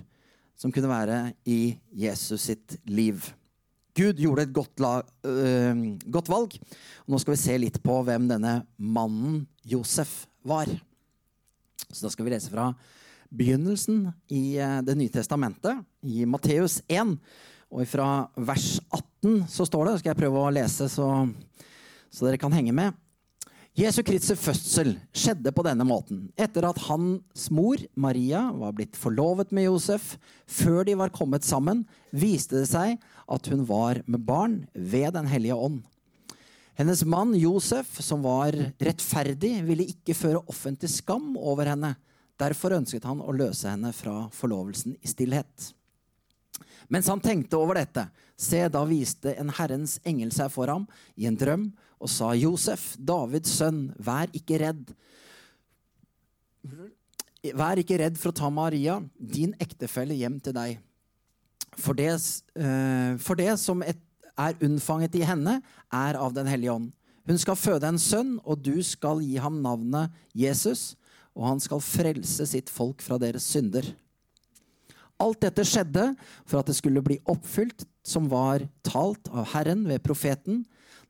som 0.57 0.73
kunne 0.73 0.89
være 0.89 1.19
i 1.45 1.77
Jesus 1.93 2.49
sitt 2.49 2.79
liv. 2.89 3.21
Gud 3.97 4.17
gjorde 4.21 4.47
et 4.47 4.57
godt, 4.57 4.81
la, 4.81 4.95
øh, 5.29 5.85
godt 6.09 6.33
valg. 6.33 6.57
Og 7.05 7.13
nå 7.13 7.21
skal 7.21 7.37
vi 7.37 7.43
se 7.43 7.61
litt 7.61 7.79
på 7.85 8.01
hvem 8.05 8.29
denne 8.33 8.59
mannen 8.77 9.43
Josef 9.65 10.25
var. 10.45 10.73
Så 11.91 12.07
da 12.07 12.13
skal 12.13 12.25
vi 12.25 12.33
lese 12.33 12.53
fra 12.53 12.71
begynnelsen 13.31 14.07
i 14.31 14.59
øh, 14.59 14.83
Det 14.87 14.97
nye 14.97 15.13
testamentet, 15.13 15.83
i 16.03 16.25
Matteus 16.25 16.81
1. 16.89 17.17
Og 17.71 17.89
fra 17.91 18.29
vers 18.37 18.77
18 18.91 19.47
så 19.51 19.67
står 19.67 19.89
det, 19.89 19.99
skal 20.01 20.13
jeg 20.13 20.21
prøve 20.21 20.45
å 20.45 20.53
lese 20.55 20.89
så, 20.91 21.09
så 22.11 22.29
dere 22.29 22.41
kan 22.41 22.55
henge 22.55 22.75
med. 22.77 22.95
Jesu 23.77 24.01
Kristi 24.07 24.33
fødsel 24.41 24.95
skjedde 25.13 25.51
på 25.53 25.61
denne 25.67 25.85
måten. 25.85 26.31
Etter 26.41 26.65
at 26.65 26.79
hans 26.87 27.51
mor, 27.53 27.83
Maria, 27.93 28.47
var 28.57 28.73
blitt 28.73 28.97
forlovet 28.97 29.51
med 29.53 29.67
Josef, 29.67 30.15
før 30.49 30.87
de 30.89 30.95
var 30.97 31.13
kommet 31.13 31.45
sammen, 31.45 31.83
viste 32.09 32.63
det 32.63 32.71
seg 32.71 32.97
at 33.29 33.51
hun 33.53 33.67
var 33.69 34.01
med 34.09 34.25
barn 34.25 34.63
ved 34.73 35.13
Den 35.19 35.29
hellige 35.29 35.59
ånd. 35.61 35.83
Hennes 36.77 37.03
mann 37.05 37.35
Josef, 37.37 38.01
som 38.01 38.25
var 38.25 38.57
rettferdig, 38.81 39.59
ville 39.69 39.91
ikke 39.93 40.17
føre 40.17 40.45
offentlig 40.49 40.91
skam 40.93 41.35
over 41.37 41.69
henne. 41.69 41.95
Derfor 42.41 42.77
ønsket 42.77 43.07
han 43.09 43.23
å 43.25 43.33
løse 43.33 43.71
henne 43.71 43.93
fra 43.97 44.27
forlovelsen 44.35 44.99
i 45.01 45.09
stillhet. 45.09 45.73
Mens 46.93 47.09
han 47.11 47.23
tenkte 47.23 47.59
over 47.59 47.81
dette, 47.81 48.07
se, 48.37 48.61
da 48.69 48.85
viste 48.87 49.33
en 49.41 49.51
Herrens 49.57 49.97
engel 50.07 50.31
seg 50.35 50.53
for 50.53 50.71
ham 50.71 50.85
i 51.17 51.27
en 51.29 51.39
drøm 51.39 51.71
og 51.97 52.11
sa, 52.13 52.35
'Josef, 52.37 52.95
Davids 52.99 53.57
sønn, 53.57 53.91
vær 53.97 54.31
ikke 54.37 54.61
redd.' 54.63 54.93
Vær 57.57 57.79
ikke 57.79 58.01
redd 58.01 58.17
for 58.19 58.33
å 58.33 58.37
ta 58.37 58.49
Maria, 58.51 58.99
din 59.17 59.55
ektefelle, 59.63 60.17
hjem 60.19 60.41
til 60.43 60.55
deg. 60.57 60.81
For 61.79 61.95
det, 61.95 62.11
uh, 62.59 63.15
for 63.23 63.39
det 63.39 63.53
som 63.63 63.85
er 63.87 64.59
unnfanget 64.65 65.15
i 65.15 65.23
henne, 65.23 65.61
er 65.93 66.19
av 66.19 66.35
Den 66.35 66.51
hellige 66.51 66.75
ånd. 66.75 66.91
Hun 67.27 67.39
skal 67.39 67.59
føde 67.59 67.87
en 67.87 67.99
sønn, 67.99 68.37
og 68.45 68.63
du 68.63 68.83
skal 68.83 69.23
gi 69.23 69.37
ham 69.43 69.61
navnet 69.63 70.11
Jesus, 70.35 70.97
og 71.37 71.51
han 71.51 71.61
skal 71.63 71.85
frelse 71.85 72.49
sitt 72.49 72.73
folk 72.73 73.05
fra 73.05 73.21
deres 73.21 73.47
synder. 73.53 73.87
Alt 75.21 75.45
dette 75.45 75.65
skjedde 75.65 76.11
for 76.45 76.61
at 76.61 76.69
det 76.69 76.77
skulle 76.77 77.05
bli 77.05 77.19
oppfylt 77.29 77.87
som 78.07 78.29
var 78.33 78.65
talt 78.85 79.29
av 79.33 79.49
Herren 79.55 79.85
ved 79.89 80.05
profeten 80.05 80.65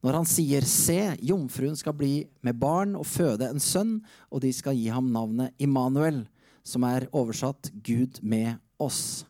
når 0.05 0.21
han 0.21 0.29
sier, 0.29 0.63
'Se, 0.63 1.17
jomfruen 1.19 1.77
skal 1.77 1.95
bli 1.97 2.27
med 2.43 2.61
barn 2.61 2.95
og 2.95 3.07
føde 3.07 3.49
en 3.49 3.59
sønn', 3.59 4.05
og 4.31 4.43
de 4.45 4.53
skal 4.53 4.77
gi 4.77 4.87
ham 4.93 5.09
navnet 5.11 5.51
Immanuel, 5.59 6.29
som 6.63 6.85
er 6.85 7.09
oversatt 7.13 7.73
'Gud 7.83 8.23
med 8.23 8.61
oss'. 8.79 9.25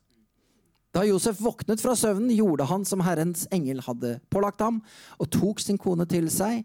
Da 0.92 1.02
Josef 1.04 1.40
våknet 1.40 1.80
fra 1.80 1.94
søvnen, 1.94 2.32
gjorde 2.36 2.64
han 2.64 2.84
som 2.84 3.00
Herrens 3.00 3.46
engel 3.52 3.80
hadde 3.80 4.20
pålagt 4.30 4.60
ham, 4.60 4.82
og 5.18 5.30
tok 5.30 5.60
sin 5.60 5.78
kone 5.78 6.06
til 6.08 6.30
seg. 6.30 6.64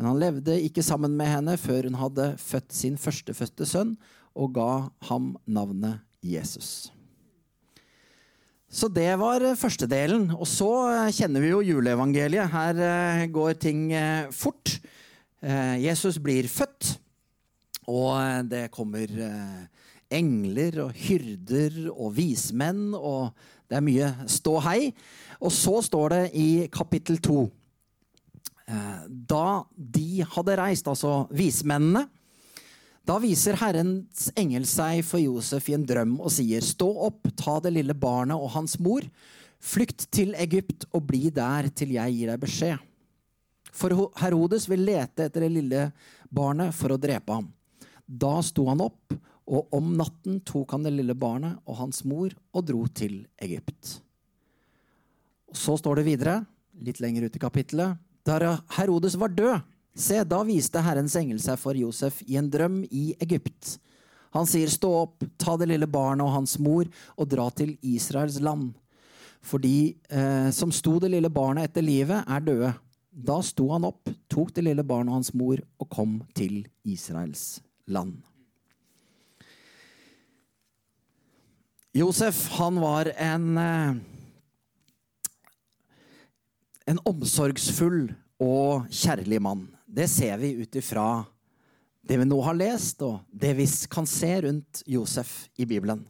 Men 0.00 0.14
han 0.14 0.20
levde 0.22 0.54
ikke 0.64 0.80
sammen 0.80 1.12
med 1.12 1.28
henne 1.28 1.58
før 1.60 1.84
hun 1.84 1.98
hadde 2.00 2.30
født 2.40 2.72
sin 2.72 2.94
førstefødte 2.96 3.66
sønn, 3.68 3.90
og 4.32 4.54
ga 4.56 4.70
ham 5.10 5.34
navnet 5.44 5.98
Jesus. 6.24 6.88
Så 8.64 8.88
det 8.88 9.10
var 9.20 9.44
eh, 9.44 9.58
første 9.60 9.84
delen. 9.90 10.30
Og 10.32 10.48
så 10.48 10.70
eh, 10.88 11.12
kjenner 11.12 11.44
vi 11.44 11.50
jo 11.50 11.60
juleevangeliet. 11.66 12.48
Her 12.48 12.80
eh, 12.86 13.26
går 13.28 13.60
ting 13.60 13.84
fort. 14.32 14.78
Jesus 15.80 16.18
blir 16.20 16.44
født, 16.52 16.90
og 17.88 18.44
det 18.50 18.66
kommer 18.74 19.08
engler 20.12 20.82
og 20.84 20.90
hyrder 20.92 21.78
og 21.94 22.12
vismenn, 22.18 22.90
og 22.92 23.30
det 23.64 23.78
er 23.78 23.86
mye 23.86 24.10
ståhei. 24.28 24.90
Og 25.40 25.48
så 25.48 25.78
står 25.86 26.12
det 26.12 26.20
i 26.36 26.50
kapittel 26.68 27.16
to 27.24 27.46
Da 28.70 29.44
de 29.74 30.24
hadde 30.36 30.56
reist, 30.60 30.88
altså 30.90 31.24
vismennene, 31.34 32.06
da 33.06 33.16
viser 33.18 33.56
Herrens 33.58 34.28
engel 34.38 34.66
seg 34.68 35.00
for 35.06 35.18
Josef 35.18 35.70
i 35.70 35.74
en 35.74 35.86
drøm 35.88 36.18
og 36.20 36.30
sier, 36.30 36.62
Stå 36.62 36.86
opp, 37.08 37.30
ta 37.34 37.56
det 37.64 37.72
lille 37.74 37.96
barnet 37.96 38.38
og 38.38 38.52
hans 38.54 38.76
mor, 38.82 39.06
flykt 39.60 40.06
til 40.14 40.34
Egypt 40.38 40.86
og 40.92 41.08
bli 41.08 41.30
der 41.34 41.70
til 41.74 41.96
jeg 41.96 42.14
gir 42.16 42.30
deg 42.30 42.44
beskjed. 42.44 42.84
For 43.74 44.10
Herodes 44.20 44.68
vil 44.70 44.84
lete 44.86 45.26
etter 45.26 45.46
det 45.46 45.50
lille 45.54 45.88
barnet 46.30 46.74
for 46.76 46.94
å 46.94 47.00
drepe 47.00 47.40
ham. 47.40 47.48
Da 48.06 48.40
sto 48.46 48.66
han 48.68 48.82
opp, 48.84 49.14
og 49.50 49.74
om 49.74 49.90
natten 49.98 50.38
tok 50.46 50.76
han 50.76 50.86
det 50.86 50.92
lille 50.94 51.16
barnet 51.18 51.58
og 51.66 51.80
hans 51.80 52.04
mor 52.06 52.30
og 52.54 52.66
dro 52.66 52.84
til 52.94 53.24
Egypt. 53.42 53.96
Så 55.50 55.74
står 55.80 55.98
det 55.98 56.06
videre, 56.06 56.36
litt 56.78 57.00
lenger 57.02 57.26
ut 57.26 57.36
i 57.36 57.42
kapittelet, 57.42 57.98
da 58.26 58.56
Herodes 58.76 59.16
var 59.20 59.32
død, 59.34 59.60
Se, 60.00 60.22
da 60.24 60.40
viste 60.46 60.80
Herrens 60.80 61.16
engel 61.18 61.40
seg 61.42 61.58
for 61.60 61.76
Josef 61.76 62.20
i 62.30 62.38
en 62.38 62.48
drøm 62.50 62.82
i 62.86 63.10
Egypt. 63.20 63.74
Han 64.36 64.46
sier, 64.46 64.70
stå 64.70 64.90
opp, 65.02 65.24
ta 65.40 65.56
det 65.58 65.66
lille 65.72 65.88
barnet 65.90 66.22
og 66.24 66.36
hans 66.36 66.54
mor 66.62 66.86
og 67.16 67.28
dra 67.28 67.48
til 67.50 67.74
Israels 67.82 68.38
land. 68.40 68.70
For 69.42 69.62
de 69.62 69.96
eh, 70.12 70.48
som 70.54 70.70
sto 70.72 70.98
det 71.02 71.10
lille 71.10 71.30
barnet 71.32 71.70
etter 71.70 71.82
livet, 71.82 72.22
er 72.22 72.46
døde. 72.46 72.72
Da 73.10 73.40
sto 73.42 73.66
han 73.72 73.88
opp, 73.88 74.12
tok 74.30 74.54
det 74.54 74.68
lille 74.68 74.84
barnet 74.86 75.10
og 75.10 75.18
hans 75.18 75.34
mor 75.34 75.58
og 75.80 75.90
kom 75.90 76.20
til 76.38 76.62
Israels 76.86 77.58
land. 77.90 78.20
Josef, 81.96 82.44
han 82.54 82.78
var 82.78 83.10
en 83.18 83.46
eh, 83.58 83.98
en 86.88 87.00
omsorgsfull 87.08 88.08
og 88.40 88.88
kjærlig 88.88 89.40
mann. 89.42 89.66
Det 89.84 90.08
ser 90.10 90.38
vi 90.40 90.54
ut 90.62 90.80
ifra 90.80 91.24
det 92.06 92.16
vi 92.18 92.26
nå 92.26 92.38
har 92.42 92.56
lest, 92.56 93.02
og 93.04 93.20
det 93.30 93.52
vi 93.58 93.66
kan 93.92 94.08
se 94.08 94.32
rundt 94.46 94.82
Josef 94.88 95.50
i 95.60 95.66
Bibelen. 95.68 96.02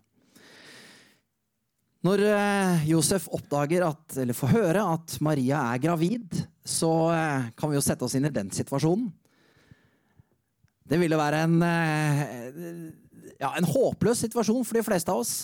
Når 2.06 2.22
eh, 2.24 2.84
Josef 2.88 3.26
oppdager 3.36 3.84
at, 3.84 4.04
eller 4.22 4.36
får 4.36 4.54
høre 4.54 4.84
at 4.94 5.18
Maria 5.20 5.66
er 5.74 5.82
gravid, 5.82 6.38
så 6.64 6.88
eh, 7.12 7.50
kan 7.58 7.68
vi 7.68 7.76
jo 7.76 7.84
sette 7.84 8.06
oss 8.06 8.14
inn 8.16 8.28
i 8.28 8.32
den 8.32 8.48
situasjonen. 8.54 9.10
Det 10.90 10.98
ville 10.98 11.18
være 11.20 11.42
en, 11.44 11.58
eh, 11.62 12.22
ja, 13.36 13.52
en 13.52 13.68
håpløs 13.68 14.24
situasjon 14.24 14.64
for 14.64 14.80
de 14.80 14.86
fleste 14.86 15.12
av 15.12 15.20
oss. 15.20 15.34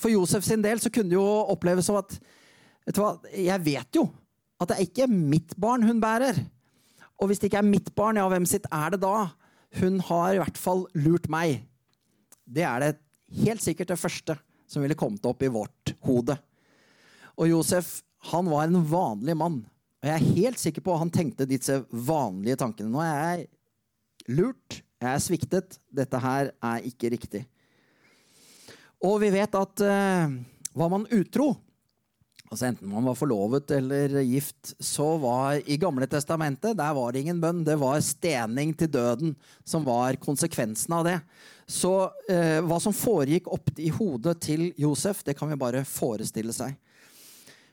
For 0.00 0.10
Josef 0.10 0.42
sin 0.44 0.64
del 0.64 0.82
så 0.82 0.90
kunne 0.90 1.12
det 1.12 1.20
jo 1.20 1.28
oppleves 1.54 1.86
som 1.86 2.00
at 2.00 2.16
vet 2.88 2.98
hva, 2.98 3.14
Jeg 3.30 3.62
vet 3.62 4.00
jo 4.00 4.08
at 4.60 4.68
det 4.70 4.76
er 4.76 4.86
ikke 4.86 5.08
mitt 5.10 5.54
barn 5.60 5.86
hun 5.88 6.02
bærer. 6.02 6.36
Og 7.20 7.30
hvis 7.30 7.40
det 7.40 7.50
ikke 7.50 7.62
er 7.62 7.68
mitt 7.68 7.90
barn, 7.96 8.20
ja, 8.20 8.26
hvem 8.28 8.46
sitt 8.48 8.68
er 8.72 8.94
det 8.94 9.02
da? 9.02 9.30
Hun 9.80 10.00
har 10.08 10.34
i 10.34 10.40
hvert 10.42 10.60
fall 10.60 10.86
lurt 10.98 11.28
meg. 11.32 11.62
Det 12.44 12.64
er 12.66 12.82
det 12.82 12.92
helt 13.44 13.62
sikkert 13.62 13.92
det 13.92 14.00
første 14.00 14.36
som 14.70 14.82
ville 14.84 14.98
kommet 14.98 15.24
opp 15.26 15.42
i 15.42 15.50
vårt 15.52 15.94
hode. 16.06 16.36
Og 17.40 17.48
Josef, 17.50 18.00
han 18.30 18.50
var 18.50 18.68
en 18.68 18.82
vanlig 18.86 19.36
mann. 19.38 19.62
Og 20.00 20.08
jeg 20.08 20.16
er 20.16 20.36
helt 20.40 20.60
sikker 20.60 20.84
på 20.84 20.94
at 20.94 21.02
han 21.04 21.12
tenkte 21.12 21.48
disse 21.48 21.80
vanlige 21.90 22.60
tankene. 22.60 22.92
Nå 22.92 23.02
er 23.04 23.16
jeg 23.20 23.48
lurt, 24.36 24.80
jeg 25.00 25.10
er 25.10 25.24
sviktet, 25.24 25.80
dette 25.92 26.20
her 26.20 26.52
er 26.52 26.86
ikke 26.88 27.12
riktig. 27.12 27.44
Og 29.04 29.16
vi 29.22 29.30
vet 29.32 29.54
at 29.56 29.84
uh, 29.84 30.32
var 30.76 30.92
man 30.92 31.06
utro, 31.16 31.54
Altså 32.50 32.66
Enten 32.66 32.90
man 32.90 33.06
var 33.06 33.14
forlovet 33.14 33.70
eller 33.76 34.16
gift, 34.26 34.72
så 34.82 35.12
var 35.22 35.60
i 35.70 35.76
Gamle 35.78 36.08
testamentet 36.10 36.74
der 36.78 36.94
var 36.96 37.12
det 37.12 37.22
ingen 37.22 37.38
bønn. 37.42 37.62
Det 37.62 37.76
var 37.78 38.00
stening 38.02 38.72
til 38.74 38.90
døden 38.90 39.36
som 39.62 39.84
var 39.86 40.18
konsekvensen 40.18 40.96
av 40.96 41.04
det. 41.06 41.16
Så 41.70 41.92
eh, 42.26 42.58
hva 42.66 42.80
som 42.82 42.96
foregikk 42.96 43.46
opp 43.54 43.70
i 43.78 43.92
hodet 43.94 44.34
til 44.42 44.72
Josef, 44.82 45.22
det 45.22 45.36
kan 45.38 45.52
vi 45.52 45.60
bare 45.60 45.84
forestille 45.86 46.54
seg. 46.56 46.74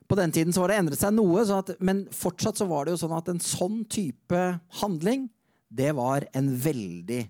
På 0.08 0.16
den 0.16 0.32
tiden 0.32 0.54
så 0.54 0.62
var 0.62 0.72
det 0.72 0.78
endret 0.84 1.02
seg 1.02 1.16
noe, 1.18 1.42
sånn 1.44 1.64
at, 1.66 1.74
men 1.82 2.06
fortsatt 2.14 2.62
så 2.62 2.68
var 2.70 2.86
det 2.86 2.94
jo 2.94 3.02
sånn 3.02 3.18
at 3.18 3.32
en 3.34 3.42
sånn 3.44 3.82
type 3.90 4.44
handling, 4.84 5.26
det 5.74 5.90
var 5.98 6.30
en 6.38 6.54
veldig 6.54 7.24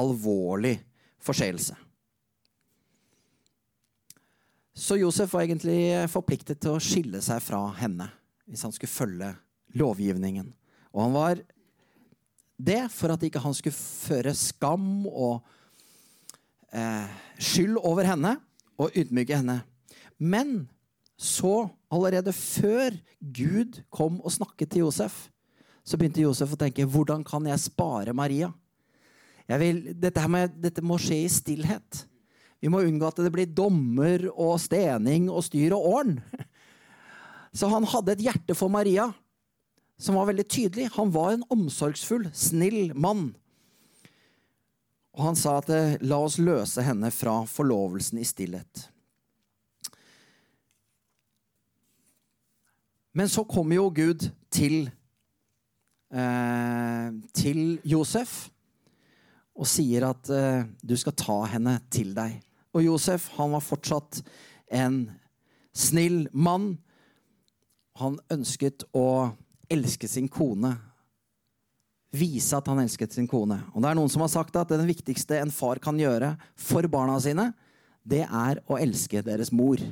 alvorlig 0.00 0.78
forseelse. 1.22 1.76
Så 4.78 4.94
Josef 5.00 5.32
var 5.34 5.42
egentlig 5.42 6.06
forpliktet 6.12 6.60
til 6.62 6.76
å 6.76 6.82
skille 6.82 7.18
seg 7.24 7.42
fra 7.42 7.64
henne 7.80 8.06
hvis 8.48 8.62
han 8.64 8.72
skulle 8.72 8.92
følge 8.92 9.30
lovgivningen. 9.76 10.52
Og 10.94 11.00
han 11.02 11.16
var 11.16 11.40
det 12.58 12.80
for 12.94 13.12
at 13.12 13.24
ikke 13.26 13.42
han 13.42 13.56
skulle 13.56 13.76
føre 13.76 14.32
skam 14.38 15.04
og 15.10 15.42
eh, 16.72 17.10
skyld 17.42 17.76
over 17.82 18.06
henne 18.08 18.36
og 18.78 18.94
ydmyke 18.96 19.36
henne. 19.42 19.60
Men 20.18 20.68
så, 21.18 21.66
allerede 21.90 22.32
før 22.32 22.94
Gud 23.18 23.80
kom 23.90 24.20
og 24.22 24.32
snakket 24.32 24.72
til 24.72 24.86
Josef, 24.86 25.26
så 25.82 25.98
begynte 25.98 26.22
Josef 26.22 26.54
å 26.54 26.60
tenke 26.60 26.86
hvordan 26.86 27.24
kan 27.26 27.46
jeg 27.50 27.66
spare 27.66 28.14
Maria? 28.14 28.52
Jeg 29.48 29.62
vil, 29.62 29.82
dette, 29.98 30.22
må, 30.30 30.44
dette 30.54 30.84
må 30.84 30.98
skje 31.02 31.22
i 31.24 31.30
stillhet. 31.32 32.04
Vi 32.58 32.70
må 32.72 32.82
unngå 32.82 33.06
at 33.06 33.20
det 33.22 33.30
blir 33.34 33.50
dommer 33.54 34.24
og 34.32 34.56
stening 34.62 35.28
og 35.30 35.44
styr 35.46 35.76
og 35.76 35.86
ordn. 35.92 36.18
Så 37.58 37.70
han 37.70 37.86
hadde 37.88 38.16
et 38.16 38.24
hjerte 38.28 38.56
for 38.58 38.72
Maria 38.72 39.08
som 39.98 40.14
var 40.14 40.28
veldig 40.30 40.46
tydelig. 40.46 40.88
Han 40.94 41.10
var 41.14 41.34
en 41.34 41.44
omsorgsfull, 41.50 42.28
snill 42.34 42.94
mann. 42.94 43.32
Og 45.18 45.24
han 45.26 45.38
sa 45.38 45.56
at 45.58 45.70
eh, 45.74 45.96
la 46.06 46.20
oss 46.22 46.38
løse 46.38 46.82
henne 46.86 47.10
fra 47.14 47.40
forlovelsen 47.50 48.20
i 48.22 48.26
stillhet. 48.26 48.84
Men 53.18 53.30
så 53.30 53.42
kommer 53.48 53.80
jo 53.80 53.88
Gud 53.90 54.28
til, 54.54 54.92
eh, 56.14 57.08
til 57.34 57.62
Josef 57.82 58.44
og 59.58 59.66
sier 59.66 60.06
at 60.12 60.30
eh, 60.30 60.68
du 60.86 60.94
skal 61.00 61.16
ta 61.18 61.40
henne 61.56 61.80
til 61.90 62.14
deg. 62.14 62.38
Og 62.78 62.84
Josef 62.86 63.26
han 63.34 63.50
var 63.56 63.64
fortsatt 63.64 64.20
en 64.70 65.08
snill 65.74 66.28
mann. 66.30 66.76
Han 67.98 68.20
ønsket 68.30 68.86
å 68.94 69.34
elske 69.66 70.06
sin 70.06 70.30
kone. 70.30 70.76
Vise 72.14 72.56
at 72.56 72.70
han 72.70 72.78
elsket 72.80 73.16
sin 73.16 73.26
kone. 73.28 73.58
Og 73.74 73.82
det 73.82 73.90
er 73.90 73.98
Noen 73.98 74.12
som 74.12 74.22
har 74.22 74.30
sagt 74.32 74.56
at 74.56 74.70
det 74.70 74.86
viktigste 74.86 75.40
en 75.42 75.52
far 75.52 75.82
kan 75.82 75.98
gjøre 75.98 76.36
for 76.54 76.86
barna 76.88 77.18
sine, 77.20 77.50
det 78.08 78.22
er 78.24 78.62
å 78.70 78.78
elske 78.80 79.20
deres 79.26 79.50
mor. 79.52 79.82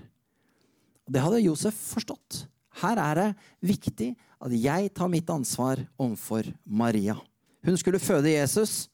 Det 1.06 1.22
hadde 1.22 1.42
Josef 1.42 1.76
forstått. 1.90 2.46
Her 2.80 3.00
er 3.02 3.18
det 3.18 3.28
viktig 3.74 4.14
at 4.14 4.54
jeg 4.54 4.92
tar 4.94 5.10
mitt 5.10 5.28
ansvar 5.32 5.82
overfor 5.98 6.48
Maria. 6.64 7.18
Hun 7.66 7.76
skulle 7.80 8.00
føde 8.00 8.32
Jesus. 8.32 8.86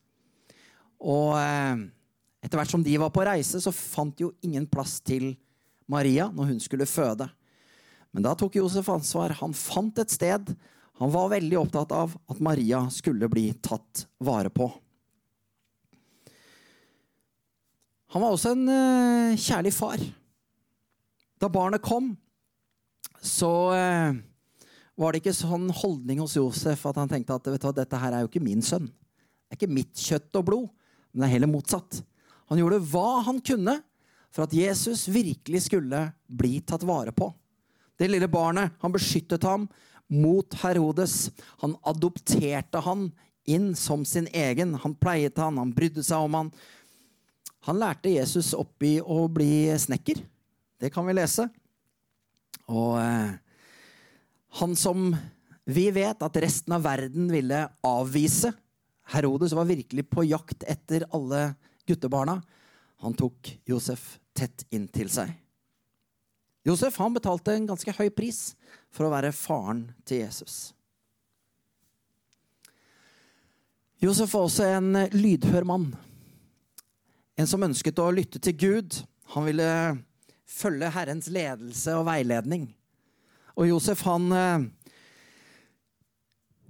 Og 1.03 1.37
eh, 1.37 1.83
etter 2.43 2.59
hvert 2.59 2.73
som 2.75 2.83
de 2.83 2.99
var 2.99 3.13
på 3.15 3.25
reise, 3.27 3.61
så 3.63 3.73
fant 3.75 4.19
jo 4.21 4.33
ingen 4.43 4.67
plass 4.67 4.99
til 5.05 5.33
Maria 5.91 6.29
når 6.35 6.53
hun 6.53 6.63
skulle 6.63 6.89
føde. 6.91 7.29
Men 8.13 8.27
da 8.27 8.35
tok 8.37 8.59
Josef 8.59 8.89
ansvar. 8.93 9.37
Han 9.41 9.55
fant 9.57 9.99
et 10.03 10.13
sted. 10.13 10.51
Han 11.01 11.13
var 11.15 11.31
veldig 11.33 11.61
opptatt 11.63 11.95
av 11.97 12.17
at 12.31 12.43
Maria 12.45 12.85
skulle 12.93 13.31
bli 13.31 13.47
tatt 13.65 14.05
vare 14.23 14.51
på. 14.53 14.69
Han 18.13 18.21
var 18.21 18.35
også 18.35 18.53
en 18.53 18.67
uh, 18.69 19.39
kjærlig 19.41 19.73
far. 19.73 20.03
Da 21.41 21.49
barnet 21.51 21.83
kom, 21.83 22.13
så 23.25 23.49
uh, 23.73 24.19
var 25.01 25.15
det 25.15 25.23
ikke 25.23 25.35
sånn 25.35 25.71
holdning 25.81 26.21
hos 26.21 26.37
Josef 26.37 26.85
at 26.91 27.01
han 27.01 27.11
tenkte 27.11 27.39
at 27.39 27.49
du, 27.49 27.71
dette 27.79 28.03
her 28.03 28.13
er 28.13 28.27
jo 28.27 28.29
ikke 28.29 28.45
min 28.45 28.61
sønn. 28.63 28.91
Det 28.91 29.57
er 29.57 29.61
ikke 29.63 29.79
mitt 29.81 29.97
kjøtt 29.97 30.39
og 30.39 30.45
blod, 30.51 30.69
men 31.11 31.25
det 31.25 31.31
er 31.31 31.35
heller 31.39 31.51
motsatt. 31.51 32.03
Han 32.53 32.61
gjorde 32.61 32.83
hva 32.85 33.23
han 33.25 33.39
kunne 33.41 33.79
for 34.29 34.45
at 34.45 34.53
Jesus 34.53 35.07
virkelig 35.09 35.63
skulle 35.71 36.03
bli 36.29 36.59
tatt 36.61 36.85
vare 36.85 37.15
på. 37.17 37.31
Det 37.97 38.11
lille 38.11 38.29
barnet, 38.29 38.75
han 38.81 38.93
beskyttet 38.93 39.45
ham 39.49 39.65
mot 40.13 40.53
Herodes. 40.61 41.31
Han 41.65 41.79
adopterte 41.89 42.83
han 42.85 43.07
inn 43.49 43.73
som 43.77 44.05
sin 44.05 44.29
egen. 44.37 44.75
Han 44.85 44.99
pleiet 45.01 45.41
han, 45.41 45.57
han 45.57 45.73
brydde 45.73 46.05
seg 46.05 46.29
om 46.29 46.37
han. 46.37 46.53
Han 47.65 47.81
lærte 47.81 48.13
Jesus 48.13 48.53
opp 48.59 48.85
i 48.85 48.99
å 49.01 49.25
bli 49.33 49.73
snekker. 49.81 50.21
Det 50.77 50.93
kan 50.93 51.09
vi 51.09 51.17
lese. 51.17 51.49
Og 52.69 53.01
eh, 53.01 53.33
han 54.61 54.77
som 54.77 55.13
vi 55.65 55.89
vet 55.95 56.21
at 56.21 56.41
resten 56.45 56.77
av 56.77 56.85
verden 56.85 57.33
ville 57.33 57.65
avvise. 57.81 58.53
Herodes 59.17 59.57
var 59.57 59.73
virkelig 59.73 60.11
på 60.13 60.29
jakt 60.29 60.69
etter 60.69 61.09
alle 61.17 61.55
guttebarna. 61.93 62.41
Han 63.05 63.15
tok 63.19 63.55
Josef 63.69 64.17
tett 64.37 64.67
inntil 64.73 65.11
seg. 65.13 65.33
Josef 66.67 66.97
han 67.03 67.15
betalte 67.15 67.55
en 67.57 67.67
ganske 67.73 67.95
høy 67.97 68.09
pris 68.15 68.53
for 68.95 69.07
å 69.09 69.13
være 69.13 69.33
faren 69.35 69.89
til 70.07 70.23
Jesus. 70.23 70.71
Josef 74.03 74.33
var 74.35 74.47
også 74.47 74.67
en 74.67 75.05
lydhør 75.15 75.67
mann. 75.67 75.91
En 77.39 77.49
som 77.49 77.63
ønsket 77.63 78.01
å 78.03 78.11
lytte 78.15 78.41
til 78.43 78.57
Gud. 78.59 78.97
Han 79.35 79.47
ville 79.47 79.69
følge 80.47 80.91
Herrens 80.95 81.29
ledelse 81.33 81.95
og 81.99 82.07
veiledning. 82.07 82.69
Og 83.59 83.69
Josef 83.69 84.03
han 84.07 84.31
eh, 84.37 84.65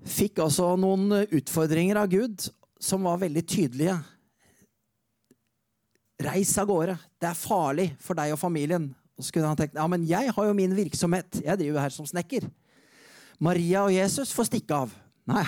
fikk 0.08 0.42
altså 0.44 0.72
noen 0.80 1.24
utfordringer 1.24 2.00
av 2.00 2.11
Gud 2.12 2.48
som 2.82 3.06
var 3.06 3.20
veldig 3.22 3.44
tydelige. 3.46 3.96
Reis 6.22 6.52
av 6.61 6.68
gårde. 6.70 6.96
Det 7.18 7.28
er 7.28 7.38
farlig 7.38 7.88
for 8.02 8.18
deg 8.18 8.35
og 8.35 8.40
familien. 8.40 8.90
Og 9.18 9.26
så 9.26 9.35
kunne 9.35 9.50
han 9.50 9.58
tenkt 9.58 9.78
ja, 9.78 9.87
men 9.90 10.04
jeg 10.08 10.32
har 10.35 10.48
jo 10.48 10.56
min 10.56 10.74
virksomhet. 10.76 11.40
Jeg 11.42 11.61
driver 11.61 11.85
her 11.85 11.94
som 11.94 12.06
snekker. 12.08 12.46
Maria 13.42 13.85
og 13.87 13.94
Jesus 13.94 14.32
får 14.35 14.50
stikke 14.50 14.82
av. 14.85 14.92
Nei, 15.30 15.44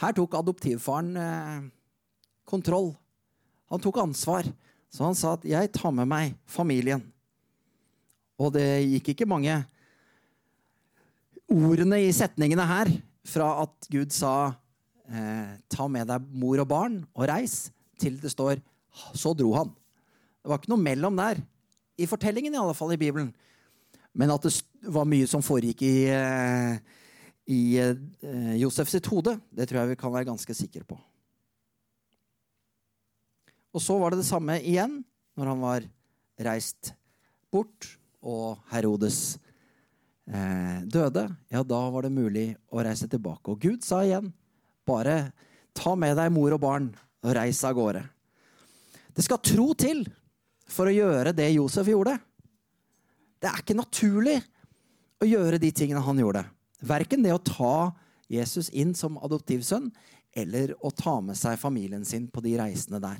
her 0.00 0.16
tok 0.16 0.36
adoptivfaren 0.38 1.10
eh, 1.20 1.62
kontroll. 2.48 2.92
Han 3.72 3.82
tok 3.82 4.00
ansvar. 4.02 4.48
Så 4.90 5.04
han 5.06 5.14
sa 5.14 5.36
at 5.36 5.44
'jeg 5.46 5.72
tar 5.72 5.92
med 5.94 6.08
meg 6.08 6.34
familien'. 6.50 7.02
Og 8.40 8.52
det 8.52 8.82
gikk 8.90 9.12
ikke 9.12 9.28
mange 9.28 9.54
ordene 11.46 12.00
i 12.02 12.10
setningene 12.10 12.66
her 12.66 12.90
fra 13.24 13.62
at 13.62 13.86
Gud 13.90 14.10
sa 14.10 14.54
eh, 15.06 15.58
'ta 15.68 15.86
med 15.88 16.08
deg 16.08 16.26
mor 16.32 16.58
og 16.58 16.68
barn 16.68 17.06
og 17.14 17.28
reis', 17.28 17.70
til 17.98 18.18
det 18.18 18.32
står 18.32 18.58
'så 19.14 19.36
dro 19.36 19.54
han'. 19.54 19.70
Det 20.40 20.50
var 20.50 20.60
ikke 20.60 20.72
noe 20.72 20.82
mellom 20.82 21.18
der. 21.20 21.40
I 22.00 22.08
fortellingen, 22.08 22.54
i 22.54 22.60
alle 22.60 22.76
fall, 22.76 22.94
i 22.94 23.00
Bibelen. 23.00 23.30
Men 24.16 24.32
at 24.34 24.46
det 24.46 24.54
var 24.90 25.08
mye 25.08 25.28
som 25.30 25.44
foregikk 25.44 25.84
i, 25.86 25.94
eh, 26.10 26.80
i 27.52 27.60
uh, 27.78 28.54
Josef 28.58 28.90
sitt 28.90 29.06
hode, 29.12 29.36
det 29.54 29.68
tror 29.68 29.82
jeg 29.82 29.92
vi 29.92 30.00
kan 30.00 30.12
være 30.14 30.30
ganske 30.32 30.56
sikre 30.56 30.82
på. 30.88 30.98
Og 33.70 33.84
så 33.84 33.94
var 34.00 34.10
det 34.10 34.24
det 34.24 34.30
samme 34.30 34.58
igjen 34.66 34.98
når 35.38 35.52
han 35.52 35.62
var 35.62 35.86
reist 36.42 36.92
bort, 37.52 37.86
og 38.20 38.58
Herodes 38.68 39.38
eh, 40.28 40.80
døde. 40.84 41.24
Ja, 41.48 41.62
da 41.64 41.78
var 41.92 42.04
det 42.04 42.12
mulig 42.12 42.48
å 42.68 42.82
reise 42.84 43.08
tilbake. 43.08 43.52
Og 43.52 43.62
Gud 43.62 43.86
sa 43.86 44.02
igjen, 44.04 44.32
bare 44.84 45.30
ta 45.76 45.94
med 45.96 46.18
deg 46.18 46.32
mor 46.34 46.52
og 46.52 46.60
barn 46.60 46.90
og 47.24 47.36
reis 47.36 47.62
av 47.64 47.78
gårde. 47.78 48.02
Det 49.16 49.24
skal 49.24 49.40
tro 49.44 49.70
til 49.78 50.04
for 50.70 50.90
å 50.90 50.94
gjøre 50.94 51.34
det 51.36 51.50
Josef 51.54 51.90
gjorde. 51.90 52.16
Det 53.40 53.48
er 53.48 53.62
ikke 53.62 53.78
naturlig 53.78 54.38
å 55.20 55.28
gjøre 55.28 55.60
de 55.60 55.70
tingene 55.74 56.02
han 56.04 56.20
gjorde. 56.20 56.44
Verken 56.86 57.24
det 57.24 57.34
å 57.34 57.42
ta 57.44 57.90
Jesus 58.30 58.70
inn 58.70 58.94
som 58.96 59.18
adoptivsønn 59.20 59.90
eller 60.36 60.72
å 60.86 60.92
ta 60.94 61.16
med 61.24 61.38
seg 61.38 61.58
familien 61.60 62.04
sin 62.06 62.28
på 62.30 62.42
de 62.44 62.54
reisene 62.60 63.00
der. 63.02 63.18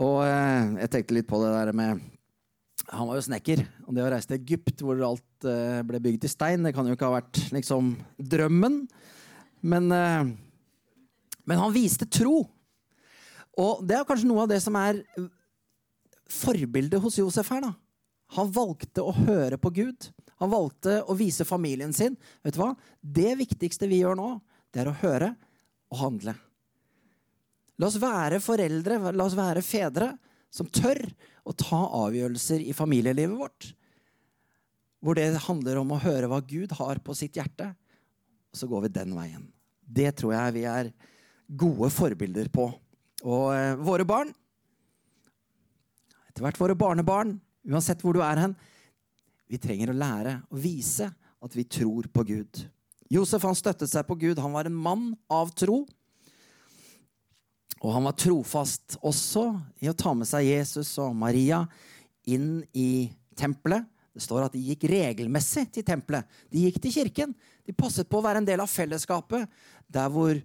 Og 0.00 0.22
eh, 0.24 0.80
jeg 0.84 0.92
tenkte 0.94 1.16
litt 1.16 1.28
på 1.28 1.40
det 1.42 1.50
der 1.50 1.72
med 1.76 2.00
Han 2.90 3.08
var 3.10 3.18
jo 3.18 3.26
snekker. 3.26 3.60
Og 3.86 3.94
det 3.94 4.04
å 4.04 4.10
reise 4.10 4.30
til 4.30 4.38
Egypt, 4.38 4.80
hvor 4.82 5.02
alt 5.04 5.46
eh, 5.46 5.82
ble 5.86 6.00
bygd 6.02 6.24
i 6.26 6.30
stein, 6.30 6.64
det 6.64 6.72
kan 6.74 6.86
jo 6.88 6.96
ikke 6.96 7.10
ha 7.10 7.18
vært 7.18 7.42
liksom 7.54 7.92
drømmen. 8.18 8.80
Men, 9.60 9.90
eh, 9.92 10.30
men 11.44 11.60
han 11.60 11.74
viste 11.74 12.08
tro. 12.08 12.40
Og 13.60 13.84
det 13.86 13.98
er 13.98 14.08
kanskje 14.08 14.30
noe 14.30 14.46
av 14.46 14.50
det 14.50 14.62
som 14.64 14.78
er 14.80 15.02
forbildet 16.30 17.02
hos 17.02 17.18
Josef 17.18 17.50
her. 17.52 17.64
da. 17.64 17.74
Han 18.36 18.50
valgte 18.54 19.02
å 19.02 19.14
høre 19.14 19.58
på 19.58 19.72
Gud. 19.74 20.10
Han 20.40 20.52
valgte 20.52 21.00
å 21.02 21.16
vise 21.18 21.44
familien 21.44 21.92
sin. 21.92 22.16
Vet 22.44 22.54
du 22.54 22.62
hva? 22.62 22.72
Det 23.00 23.34
viktigste 23.40 23.88
vi 23.90 24.00
gjør 24.04 24.16
nå, 24.18 24.30
det 24.70 24.84
er 24.84 24.90
å 24.92 24.98
høre 25.02 25.34
og 25.90 26.00
handle. 26.04 26.36
La 27.80 27.88
oss 27.88 27.98
være 28.00 28.40
foreldre, 28.44 29.00
la 29.10 29.26
oss 29.26 29.36
være 29.38 29.64
fedre 29.64 30.12
som 30.52 30.68
tør 30.68 31.00
å 31.48 31.54
ta 31.56 31.80
avgjørelser 32.04 32.62
i 32.62 32.74
familielivet 32.76 33.38
vårt. 33.38 33.70
Hvor 35.00 35.16
det 35.16 35.30
handler 35.46 35.80
om 35.80 35.94
å 35.94 36.02
høre 36.02 36.28
hva 36.28 36.42
Gud 36.44 36.74
har 36.76 37.00
på 37.02 37.16
sitt 37.16 37.38
hjerte. 37.40 37.70
Og 38.52 38.60
så 38.60 38.68
går 38.68 38.84
vi 38.84 38.94
den 38.98 39.14
veien. 39.16 39.46
Det 39.80 40.10
tror 40.18 40.36
jeg 40.36 40.56
vi 40.58 40.66
er 40.68 40.92
gode 41.48 41.88
forbilder 41.90 42.50
på. 42.52 42.68
Og 43.24 43.46
eh, 43.54 43.78
våre 43.80 44.06
barn 44.06 44.30
etter 46.40 46.48
hvert 46.48 46.60
våre 46.60 46.76
barnebarn, 46.78 47.34
uansett 47.68 48.00
hvor 48.00 48.16
du 48.16 48.22
er 48.24 48.38
hen. 48.40 48.56
Vi 49.50 49.58
trenger 49.60 49.92
å 49.92 49.96
lære 49.96 50.38
å 50.48 50.56
vise 50.56 51.10
at 51.40 51.56
vi 51.56 51.66
tror 51.68 52.08
på 52.08 52.24
Gud. 52.24 52.62
Josef 53.10 53.44
han 53.44 53.58
støttet 53.58 53.90
seg 53.90 54.06
på 54.08 54.16
Gud. 54.16 54.38
Han 54.40 54.54
var 54.54 54.68
en 54.68 54.76
mann 54.76 55.10
av 55.28 55.50
tro. 55.52 55.82
Og 57.80 57.92
han 57.92 58.06
var 58.06 58.16
trofast 58.16 58.96
også 59.04 59.50
i 59.82 59.90
å 59.90 59.96
ta 59.96 60.14
med 60.14 60.28
seg 60.28 60.46
Jesus 60.46 60.94
og 61.02 61.16
Maria 61.16 61.64
inn 62.28 62.62
i 62.72 63.10
tempelet. 63.36 63.84
Det 64.14 64.24
står 64.24 64.46
at 64.46 64.56
de 64.56 64.62
gikk 64.70 64.86
regelmessig 64.90 65.66
til 65.74 65.84
tempelet. 65.86 66.24
De 66.52 66.64
gikk 66.64 66.80
til 66.80 66.94
kirken. 66.94 67.36
De 67.66 67.76
passet 67.76 68.08
på 68.08 68.20
å 68.20 68.24
være 68.24 68.40
en 68.40 68.48
del 68.48 68.62
av 68.62 68.70
fellesskapet 68.70 69.48
der 69.90 70.12
hvor 70.12 70.40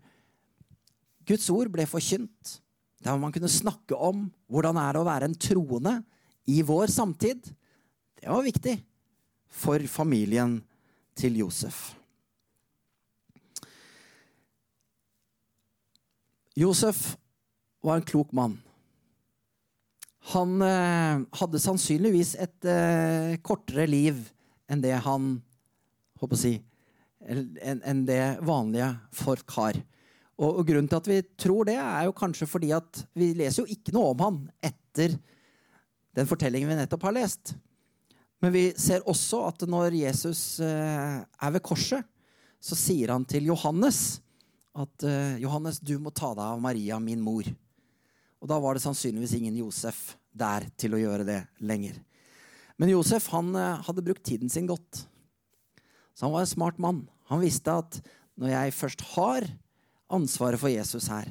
Guds 1.26 1.48
ord 1.54 1.72
ble 1.74 1.88
forkynt. 1.90 2.60
Der 3.06 3.20
man 3.22 3.34
kunne 3.34 3.52
snakke 3.52 3.94
om 3.94 4.26
hvordan 4.50 4.80
er 4.82 4.96
det 4.96 5.02
å 5.04 5.08
være 5.08 5.30
en 5.30 5.38
troende 5.38 6.00
i 6.50 6.62
vår 6.66 6.90
samtid. 6.94 7.46
Det 8.18 8.26
var 8.26 8.46
viktig 8.46 8.80
for 9.46 9.86
familien 9.90 10.58
til 11.18 11.38
Josef. 11.44 11.94
Josef 16.56 17.16
var 17.84 18.00
en 18.00 18.08
klok 18.08 18.32
mann. 18.34 18.56
Han 20.34 20.62
eh, 20.66 21.26
hadde 21.38 21.62
sannsynligvis 21.62 22.34
et 22.42 22.66
eh, 22.66 23.36
kortere 23.46 23.86
liv 23.86 24.24
enn 24.72 24.82
det 24.82 24.96
han 25.06 25.36
håper 26.18 26.38
å 26.38 26.40
si, 26.40 26.56
enn 27.22 27.84
en 27.86 28.06
det 28.08 28.40
vanlige 28.48 28.88
folk 29.14 29.52
har. 29.60 29.78
Og, 30.36 30.50
og, 30.50 30.64
grunnen 30.68 30.90
til 30.92 31.00
at 31.00 31.08
vi 31.08 31.20
tror 31.40 31.68
det, 31.70 31.78
er 31.80 32.08
jo 32.10 32.16
kanskje 32.18 32.48
fordi 32.50 32.74
at 32.76 33.06
vi 33.16 33.32
leser 33.38 33.64
jo 33.64 33.72
ikke 33.72 33.94
noe 33.96 34.12
om 34.12 34.24
han 34.26 34.42
etter 34.68 35.16
den 36.16 36.28
fortellingen 36.28 36.72
vi 36.72 36.78
nettopp 36.80 37.08
har 37.08 37.16
lest. 37.16 37.54
Men 38.44 38.52
vi 38.52 38.66
ser 38.80 39.06
også 39.08 39.46
at 39.48 39.64
når 39.70 39.96
Jesus 39.96 40.60
eh, 40.64 41.24
er 41.24 41.56
ved 41.56 41.64
korset, 41.64 42.04
så 42.60 42.76
sier 42.78 43.14
han 43.14 43.24
til 43.30 43.48
Johannes 43.48 44.20
at 44.76 45.06
eh, 45.08 45.38
Johannes, 45.44 45.80
du 45.80 45.96
må 46.04 46.12
ta 46.12 46.34
deg 46.36 46.44
av 46.44 46.62
Maria, 46.64 47.00
min 47.00 47.24
mor. 47.24 47.48
Og 48.44 48.52
da 48.52 48.60
var 48.62 48.76
det 48.76 48.84
sannsynligvis 48.84 49.38
ingen 49.40 49.60
Josef 49.62 50.16
der 50.36 50.68
til 50.76 50.98
å 50.98 51.00
gjøre 51.00 51.28
det 51.28 51.40
lenger. 51.64 51.96
Men 52.76 52.92
Josef 52.92 53.30
han 53.32 53.54
eh, 53.56 53.84
hadde 53.88 54.04
brukt 54.04 54.26
tiden 54.28 54.52
sin 54.52 54.68
godt. 54.68 55.06
Så 56.16 56.28
han 56.28 56.36
var 56.36 56.44
en 56.44 56.52
smart 56.52 56.80
mann. 56.82 57.06
Han 57.32 57.44
visste 57.44 57.72
at 57.72 58.02
når 58.40 58.52
jeg 58.52 58.76
først 58.76 59.06
har 59.16 59.48
ansvaret 60.12 60.60
for 60.62 60.72
Jesus 60.72 61.08
her, 61.12 61.28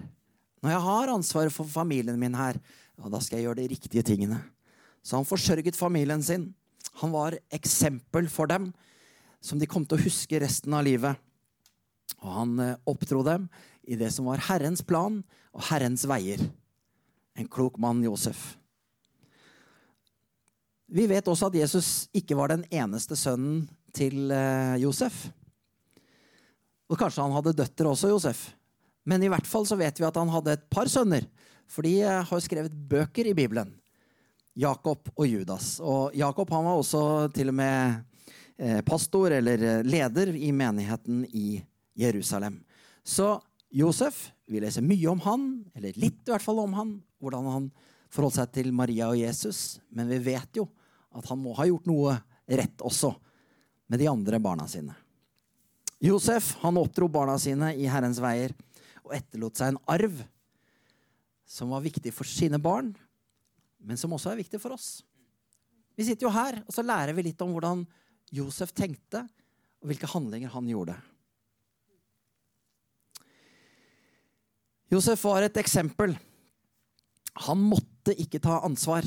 når 0.65 0.73
jeg 0.73 0.85
har 0.87 1.13
ansvaret 1.13 1.53
for 1.53 1.69
familien 1.69 2.19
min 2.19 2.35
her, 2.35 2.57
ja, 2.97 3.11
da 3.13 3.21
skal 3.21 3.39
jeg 3.39 3.49
gjøre 3.49 3.61
de 3.61 3.69
riktige 3.75 4.05
tingene. 4.07 4.39
Så 5.05 5.19
han 5.19 5.29
forsørget 5.29 5.77
familien 5.77 6.23
sin. 6.25 6.49
Han 7.03 7.13
var 7.13 7.37
eksempel 7.53 8.31
for 8.33 8.49
dem 8.49 8.71
som 9.45 9.61
de 9.61 9.69
kom 9.69 9.85
til 9.85 9.99
å 9.99 10.05
huske 10.07 10.41
resten 10.41 10.73
av 10.73 10.87
livet. 10.87 11.21
Og 12.25 12.31
han 12.33 12.57
eh, 12.65 12.77
oppdro 12.89 13.21
dem 13.27 13.45
i 13.85 13.99
det 14.01 14.09
som 14.15 14.31
var 14.31 14.41
Herrens 14.49 14.81
plan 14.87 15.21
og 15.53 15.67
Herrens 15.69 16.07
veier. 16.09 16.41
En 17.37 17.51
klok 17.51 17.77
mann, 17.83 18.01
Josef. 18.07 18.55
Vi 20.89 21.05
vet 21.11 21.29
også 21.29 21.51
at 21.51 21.59
Jesus 21.59 21.89
ikke 22.17 22.39
var 22.39 22.55
den 22.55 22.65
eneste 22.73 23.19
sønnen 23.19 23.67
til 23.93 24.33
eh, 24.33 24.81
Josef. 24.81 25.27
Og 26.89 26.97
kanskje 27.01 27.25
han 27.25 27.37
hadde 27.37 27.57
døtre 27.61 27.93
også, 27.93 28.13
Josef. 28.15 28.47
Men 29.05 29.23
i 29.23 29.31
hvert 29.33 29.49
fall 29.49 29.67
så 29.69 29.79
vet 29.81 30.01
vi 30.01 30.07
at 30.09 30.17
han 30.17 30.33
hadde 30.33 30.57
et 30.57 30.69
par 30.73 30.89
sønner. 30.91 31.27
For 31.71 31.87
de 31.87 31.99
eh, 32.05 32.23
har 32.25 32.45
skrevet 32.45 32.73
bøker 32.73 33.29
i 33.31 33.37
Bibelen. 33.37 33.73
Jakob 34.55 35.09
og 35.17 35.27
Judas. 35.27 35.79
Og 35.83 36.15
Jakob 36.17 36.51
han 36.55 36.67
var 36.69 36.79
også 36.79 37.03
til 37.35 37.51
og 37.51 37.59
med 37.59 38.05
eh, 38.57 38.81
pastor 38.87 39.35
eller 39.35 39.83
leder 39.87 40.31
i 40.37 40.53
menigheten 40.55 41.25
i 41.33 41.59
Jerusalem. 41.99 42.61
Så 43.05 43.37
Josef, 43.75 44.31
vi 44.47 44.61
leser 44.63 44.85
mye 44.87 45.09
om 45.11 45.21
han, 45.25 45.49
eller 45.75 45.97
litt 45.99 46.23
i 46.23 46.33
hvert 46.33 46.45
fall 46.45 46.61
om 46.63 46.77
han, 46.79 46.95
hvordan 47.19 47.49
han 47.51 47.69
forholdt 48.15 48.39
seg 48.39 48.53
til 48.55 48.71
Maria 48.77 49.11
og 49.11 49.19
Jesus. 49.19 49.81
Men 49.91 50.09
vi 50.13 50.21
vet 50.23 50.61
jo 50.61 50.69
at 51.15 51.27
han 51.31 51.41
må 51.43 51.55
ha 51.59 51.67
gjort 51.67 51.89
noe 51.91 52.15
rett 52.47 52.85
også 52.85 53.11
med 53.91 54.01
de 54.01 54.09
andre 54.11 54.39
barna 54.43 54.67
sine. 54.71 54.95
Josef 56.05 56.53
han 56.63 56.79
oppdro 56.79 57.09
barna 57.09 57.35
sine 57.41 57.73
i 57.81 57.89
Herrens 57.91 58.21
veier 58.23 58.55
og 59.05 59.15
etterlot 59.17 59.61
seg 59.61 59.73
en 59.73 59.83
arv 59.91 60.23
som 61.45 61.73
var 61.75 61.85
viktig 61.85 62.13
for 62.15 62.29
sine 62.29 62.59
barn, 62.63 62.95
men 63.85 64.01
som 64.01 64.13
også 64.17 64.33
er 64.33 64.41
viktig 64.41 64.61
for 64.63 64.75
oss. 64.77 65.03
Vi 65.95 66.07
sitter 66.09 66.27
jo 66.27 66.35
her, 66.35 66.59
og 66.65 66.73
så 66.75 66.83
lærer 66.83 67.15
vi 67.15 67.27
litt 67.29 67.43
om 67.45 67.53
hvordan 67.55 67.85
Josef 68.35 68.73
tenkte, 68.75 69.23
og 69.85 69.91
hvilke 69.91 70.09
handlinger 70.11 70.51
han 70.55 70.71
gjorde. 70.71 70.97
Josef 74.91 75.23
var 75.27 75.45
et 75.45 75.61
eksempel. 75.61 76.15
Han 77.45 77.61
måtte 77.61 78.15
ikke 78.21 78.41
ta 78.43 78.61
ansvar. 78.65 79.07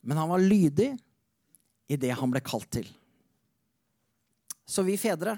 Men 0.00 0.20
han 0.20 0.30
var 0.30 0.42
lydig 0.42 0.92
i 1.90 1.98
det 2.00 2.12
han 2.16 2.32
ble 2.32 2.42
kalt 2.44 2.68
til. 2.72 2.86
Så 4.70 4.84
vi 4.86 4.94
fedre, 5.00 5.34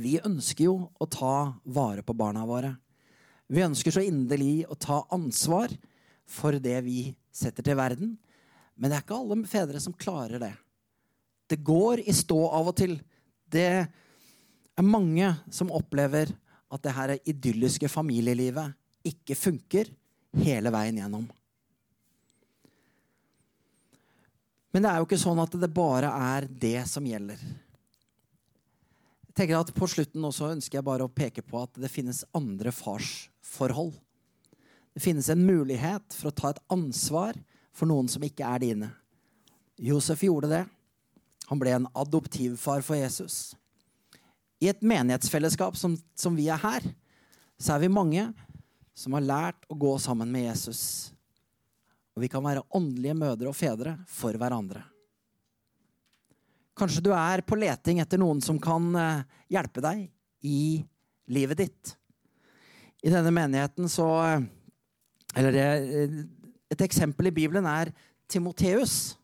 vi 0.00 0.16
ønsker 0.24 0.66
jo 0.66 0.74
å 0.98 1.06
ta 1.10 1.52
vare 1.64 2.04
på 2.06 2.16
barna 2.16 2.46
våre. 2.48 2.74
Vi 3.50 3.64
ønsker 3.64 3.94
så 3.94 4.02
inderlig 4.04 4.64
å 4.70 4.76
ta 4.78 5.02
ansvar 5.12 5.72
for 6.30 6.56
det 6.62 6.78
vi 6.86 7.10
setter 7.34 7.66
til 7.66 7.78
verden. 7.78 8.14
Men 8.78 8.90
det 8.90 8.98
er 8.98 9.04
ikke 9.04 9.18
alle 9.18 9.40
fedre 9.50 9.80
som 9.82 9.96
klarer 9.96 10.42
det. 10.42 10.52
Det 11.50 11.58
går 11.66 12.04
i 12.06 12.14
stå 12.14 12.38
av 12.54 12.70
og 12.70 12.76
til. 12.78 12.94
Det 13.50 13.66
er 13.82 14.86
mange 14.86 15.32
som 15.50 15.72
opplever 15.74 16.30
at 16.70 16.84
det 16.84 16.94
her 16.94 17.16
idylliske 17.18 17.90
familielivet 17.90 18.76
ikke 19.10 19.34
funker 19.34 19.90
hele 20.44 20.70
veien 20.70 21.00
gjennom. 21.00 21.26
Men 24.70 24.84
det 24.84 24.92
er 24.92 25.00
jo 25.00 25.08
ikke 25.08 25.18
sånn 25.18 25.42
at 25.42 25.56
det 25.58 25.72
bare 25.74 26.12
er 26.30 26.46
det 26.46 26.84
som 26.86 27.06
gjelder. 27.06 27.40
Tenker 29.40 29.56
at 29.56 29.72
På 29.72 29.88
slutten 29.88 30.24
også 30.28 30.50
ønsker 30.52 30.76
jeg 30.76 30.84
bare 30.84 31.06
å 31.06 31.12
peke 31.12 31.40
på 31.40 31.62
at 31.62 31.78
det 31.80 31.88
finnes 31.88 32.26
andre 32.36 32.68
farsforhold. 32.76 33.94
Det 34.92 35.00
finnes 35.00 35.30
en 35.32 35.40
mulighet 35.40 36.12
for 36.12 36.28
å 36.28 36.34
ta 36.36 36.50
et 36.52 36.60
ansvar 36.68 37.38
for 37.72 37.88
noen 37.88 38.10
som 38.10 38.20
ikke 38.26 38.44
er 38.44 38.60
dine. 38.60 38.90
Josef 39.80 40.26
gjorde 40.26 40.50
det. 40.50 40.64
Han 41.48 41.62
ble 41.62 41.72
en 41.72 41.88
adoptivfar 41.96 42.84
for 42.84 43.00
Jesus. 43.00 43.54
I 44.60 44.68
et 44.74 44.84
menighetsfellesskap 44.84 45.78
som, 45.78 45.94
som 46.12 46.36
vi 46.36 46.50
er 46.52 46.60
her, 46.60 46.84
så 47.56 47.78
er 47.78 47.86
vi 47.86 47.94
mange 47.96 48.26
som 48.92 49.16
har 49.16 49.24
lært 49.24 49.64
å 49.72 49.78
gå 49.78 49.94
sammen 50.04 50.28
med 50.28 50.50
Jesus 50.50 50.82
og 52.20 52.24
vi 52.24 52.28
kan 52.28 52.44
være 52.44 52.66
åndelige 52.76 53.16
mødre 53.16 53.48
og 53.48 53.56
fedre 53.56 53.94
for 54.04 54.36
hverandre. 54.36 54.82
Kanskje 56.80 57.02
du 57.04 57.10
er 57.12 57.42
på 57.44 57.58
leting 57.60 58.00
etter 58.00 58.20
noen 58.20 58.40
som 58.44 58.58
kan 58.62 58.88
eh, 58.96 59.24
hjelpe 59.52 59.82
deg 59.84 60.06
i 60.46 60.80
livet 61.30 61.60
ditt. 61.60 61.92
I 63.04 63.12
denne 63.12 63.32
menigheten 63.32 63.88
så 63.88 64.08
Eller 65.36 65.56
eh, 65.60 66.14
et 66.70 66.84
eksempel 66.86 67.28
i 67.28 67.34
Bibelen 67.34 67.66
er 67.68 67.92
Timoteus. 68.30 69.18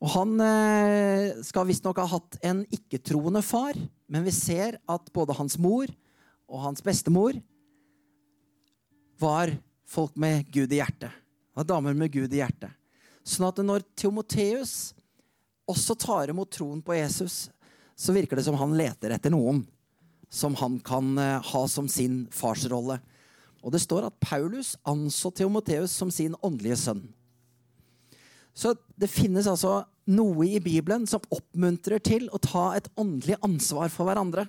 Og 0.00 0.12
han 0.14 0.38
eh, 0.44 1.42
skal 1.42 1.66
visstnok 1.68 1.98
ha 1.98 2.06
hatt 2.14 2.38
en 2.44 2.62
ikke-troende 2.72 3.42
far, 3.42 3.76
men 4.06 4.24
vi 4.24 4.32
ser 4.36 4.78
at 4.86 5.10
både 5.12 5.36
hans 5.36 5.58
mor 5.58 5.90
og 6.46 6.62
hans 6.62 6.84
bestemor 6.84 7.36
var 9.20 9.50
folk 9.88 10.16
med 10.20 10.46
Gud 10.52 10.72
i 10.72 10.80
hjertet 10.82 11.24
var 11.54 11.64
damer 11.64 11.94
med 11.94 12.12
Gud 12.12 12.32
i 12.34 12.42
hjertet. 12.42 12.72
Sånn 13.24 13.46
at 13.48 13.60
når 13.64 13.84
Timoteus 13.96 14.93
også 15.70 15.96
tar 15.98 16.30
imot 16.32 16.50
troen 16.52 16.82
på 16.84 16.96
Jesus, 16.96 17.48
så 17.96 18.14
virker 18.14 18.36
det 18.36 18.46
som 18.46 18.58
han 18.58 18.74
leter 18.76 19.14
etter 19.14 19.32
noen 19.32 19.62
som 20.34 20.54
han 20.58 20.80
kan 20.82 21.18
eh, 21.18 21.42
ha 21.52 21.68
som 21.68 21.88
sin 21.88 22.24
farsrolle. 22.34 22.98
Og 23.62 23.72
det 23.72 23.80
står 23.84 24.08
at 24.08 24.16
Paulus 24.20 24.74
anså 24.82 25.30
Theomoteus 25.30 25.94
som 25.94 26.10
sin 26.10 26.34
åndelige 26.42 26.80
sønn. 26.80 27.04
Så 28.54 28.74
det 28.98 29.10
finnes 29.10 29.46
altså 29.50 29.84
noe 30.10 30.46
i 30.46 30.60
Bibelen 30.62 31.06
som 31.10 31.22
oppmuntrer 31.32 32.02
til 32.02 32.26
å 32.34 32.40
ta 32.42 32.72
et 32.76 32.90
åndelig 32.98 33.38
ansvar 33.46 33.90
for 33.94 34.10
hverandre. 34.10 34.46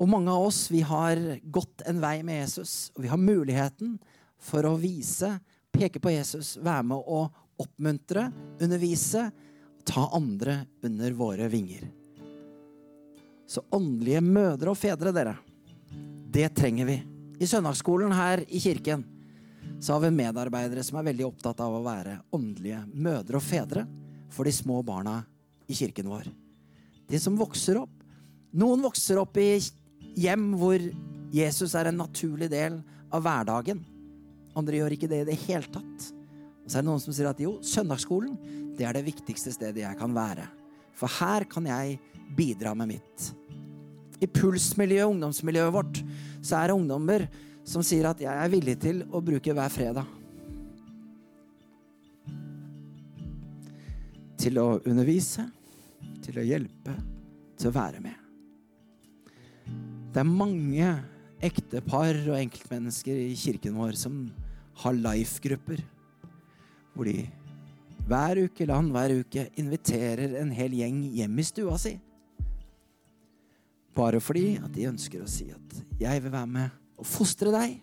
Og 0.00 0.10
mange 0.10 0.32
av 0.32 0.48
oss 0.48 0.64
vi 0.72 0.82
har 0.86 1.18
gått 1.52 1.84
en 1.88 2.02
vei 2.02 2.20
med 2.26 2.42
Jesus, 2.42 2.90
og 2.94 3.04
vi 3.04 3.10
har 3.12 3.20
muligheten 3.20 3.98
for 4.40 4.66
å 4.66 4.78
vise 4.80 5.34
peke 5.70 6.02
på 6.02 6.12
Jesus, 6.14 6.56
være 6.58 6.86
med 6.90 7.06
å 7.06 7.24
oppmuntre, 7.60 8.30
undervise, 8.62 9.28
ta 9.86 10.08
andre 10.16 10.60
under 10.86 11.14
våre 11.16 11.48
vinger. 11.52 11.86
Så 13.50 13.62
åndelige 13.74 14.20
mødre 14.22 14.72
og 14.72 14.78
fedre, 14.78 15.12
dere, 15.14 15.34
det 16.30 16.52
trenger 16.54 16.86
vi. 16.86 17.00
I 17.40 17.48
søndagsskolen 17.48 18.12
her 18.14 18.44
i 18.46 18.60
kirken 18.62 19.02
så 19.80 19.96
har 19.96 20.04
vi 20.04 20.12
medarbeidere 20.12 20.84
som 20.84 20.98
er 21.00 21.08
veldig 21.08 21.26
opptatt 21.26 21.62
av 21.64 21.74
å 21.74 21.82
være 21.82 22.18
åndelige 22.36 22.82
mødre 22.92 23.40
og 23.40 23.44
fedre 23.44 23.86
for 24.30 24.46
de 24.46 24.52
små 24.54 24.82
barna 24.86 25.22
i 25.70 25.74
kirken 25.74 26.10
vår. 26.10 26.28
De 27.10 27.18
som 27.18 27.38
vokser 27.38 27.80
opp. 27.80 27.96
Noen 28.54 28.82
vokser 28.84 29.18
opp 29.18 29.38
i 29.40 29.56
hjem 30.18 30.52
hvor 30.58 30.82
Jesus 31.34 31.74
er 31.78 31.90
en 31.90 32.00
naturlig 32.02 32.50
del 32.52 32.80
av 33.10 33.24
hverdagen. 33.24 33.82
Andre 34.58 34.80
gjør 34.80 34.94
ikke 34.94 35.10
det 35.10 35.22
i 35.22 35.28
det 35.30 35.38
hele 35.46 35.66
tatt. 35.70 36.08
Og 36.64 36.70
så 36.70 36.78
er 36.78 36.84
det 36.84 36.90
noen 36.90 37.02
som 37.02 37.14
sier 37.14 37.30
at 37.30 37.42
jo, 37.42 37.56
søndagsskolen 37.66 38.36
det 38.80 38.86
er 38.88 38.96
det 38.96 39.04
viktigste 39.04 39.52
stedet 39.52 39.84
jeg 39.84 39.98
kan 40.00 40.14
være. 40.16 40.46
For 40.96 41.12
her 41.20 41.44
kan 41.48 41.68
jeg 41.68 41.98
bidra 42.36 42.72
med 42.74 42.94
mitt. 42.96 43.26
I 44.20 44.28
pulsmiljøet, 44.28 45.12
ungdomsmiljøet 45.12 45.74
vårt, 45.74 46.00
så 46.40 46.60
er 46.60 46.70
det 46.70 46.78
ungdommer 46.78 47.26
som 47.68 47.84
sier 47.84 48.08
at 48.08 48.20
jeg 48.24 48.32
er 48.32 48.52
villig 48.52 48.78
til 48.80 49.04
å 49.12 49.20
bruke 49.24 49.54
hver 49.56 49.72
fredag 49.72 50.16
til 54.40 54.56
å 54.60 54.80
undervise, 54.88 55.44
til 56.24 56.38
å 56.40 56.44
hjelpe, 56.44 56.94
til 57.60 57.68
å 57.68 57.74
være 57.74 58.00
med. 58.00 58.16
Det 60.10 60.22
er 60.22 60.28
mange 60.28 60.92
ektepar 61.44 62.16
og 62.24 62.38
enkeltmennesker 62.38 63.20
i 63.20 63.36
kirken 63.38 63.76
vår 63.76 63.98
som 64.00 64.22
har 64.80 64.96
life-grupper, 64.96 65.82
hvor 66.94 67.08
de 67.08 67.28
hver 68.08 68.44
uke 68.46 68.64
eller 68.64 68.92
hver 68.94 69.14
uke 69.20 69.46
inviterer 69.60 70.38
en 70.40 70.50
hel 70.54 70.74
gjeng 70.78 71.02
hjem 71.16 71.38
i 71.38 71.46
stua 71.46 71.78
si. 71.78 71.94
Bare 73.94 74.20
fordi 74.22 74.54
at 74.60 74.70
de 74.74 74.88
ønsker 74.88 75.22
å 75.22 75.28
si 75.28 75.50
at 75.50 75.82
'jeg 75.98 76.22
vil 76.22 76.32
være 76.32 76.46
med 76.46 76.70
og 76.98 77.06
fostre 77.06 77.50
deg'. 77.50 77.80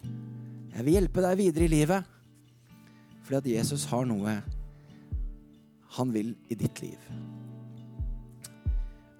'Jeg 0.74 0.86
vil 0.86 0.94
hjelpe 0.94 1.22
deg 1.22 1.38
videre 1.38 1.64
i 1.64 1.68
livet'. 1.68 2.06
Fordi 3.24 3.38
at 3.38 3.46
Jesus 3.58 3.86
har 3.86 4.06
noe 4.06 4.42
han 5.98 6.12
vil 6.14 6.36
i 6.50 6.56
ditt 6.56 6.82
liv. 6.82 7.00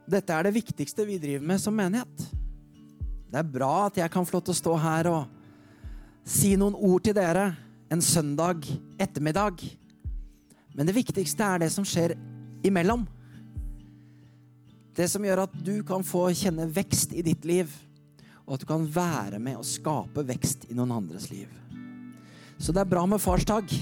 Dette 0.08 0.34
er 0.34 0.44
det 0.44 0.56
viktigste 0.56 1.06
vi 1.08 1.18
driver 1.20 1.46
med 1.46 1.60
som 1.60 1.76
menighet. 1.76 2.28
Det 3.28 3.40
er 3.42 3.44
bra 3.44 3.88
at 3.88 3.98
jeg 3.98 4.12
kan 4.12 4.26
få 4.26 4.38
lov 4.38 4.46
til 4.48 4.56
å 4.56 4.62
stå 4.62 4.76
her 4.80 5.10
og 5.12 5.26
si 6.24 6.56
noen 6.56 6.76
ord 6.76 7.04
til 7.04 7.16
dere 7.18 7.50
en 7.92 8.04
søndag 8.04 8.64
ettermiddag. 9.00 9.64
Men 10.78 10.86
det 10.86 10.94
viktigste 10.94 11.42
er 11.42 11.64
det 11.64 11.72
som 11.74 11.86
skjer 11.88 12.14
imellom. 12.68 13.08
Det 14.98 15.08
som 15.10 15.24
gjør 15.26 15.48
at 15.48 15.56
du 15.66 15.80
kan 15.86 16.06
få 16.06 16.28
kjenne 16.38 16.68
vekst 16.70 17.16
i 17.18 17.24
ditt 17.26 17.46
liv, 17.50 17.72
og 18.46 18.56
at 18.56 18.64
du 18.64 18.68
kan 18.70 18.86
være 18.86 19.42
med 19.42 19.58
å 19.58 19.66
skape 19.66 20.22
vekst 20.30 20.70
i 20.70 20.78
noen 20.78 20.94
andres 21.00 21.32
liv. 21.34 21.50
Så 22.62 22.74
det 22.74 22.84
er 22.84 22.94
bra 22.94 23.04
med 23.10 23.22
farsdag 23.22 23.74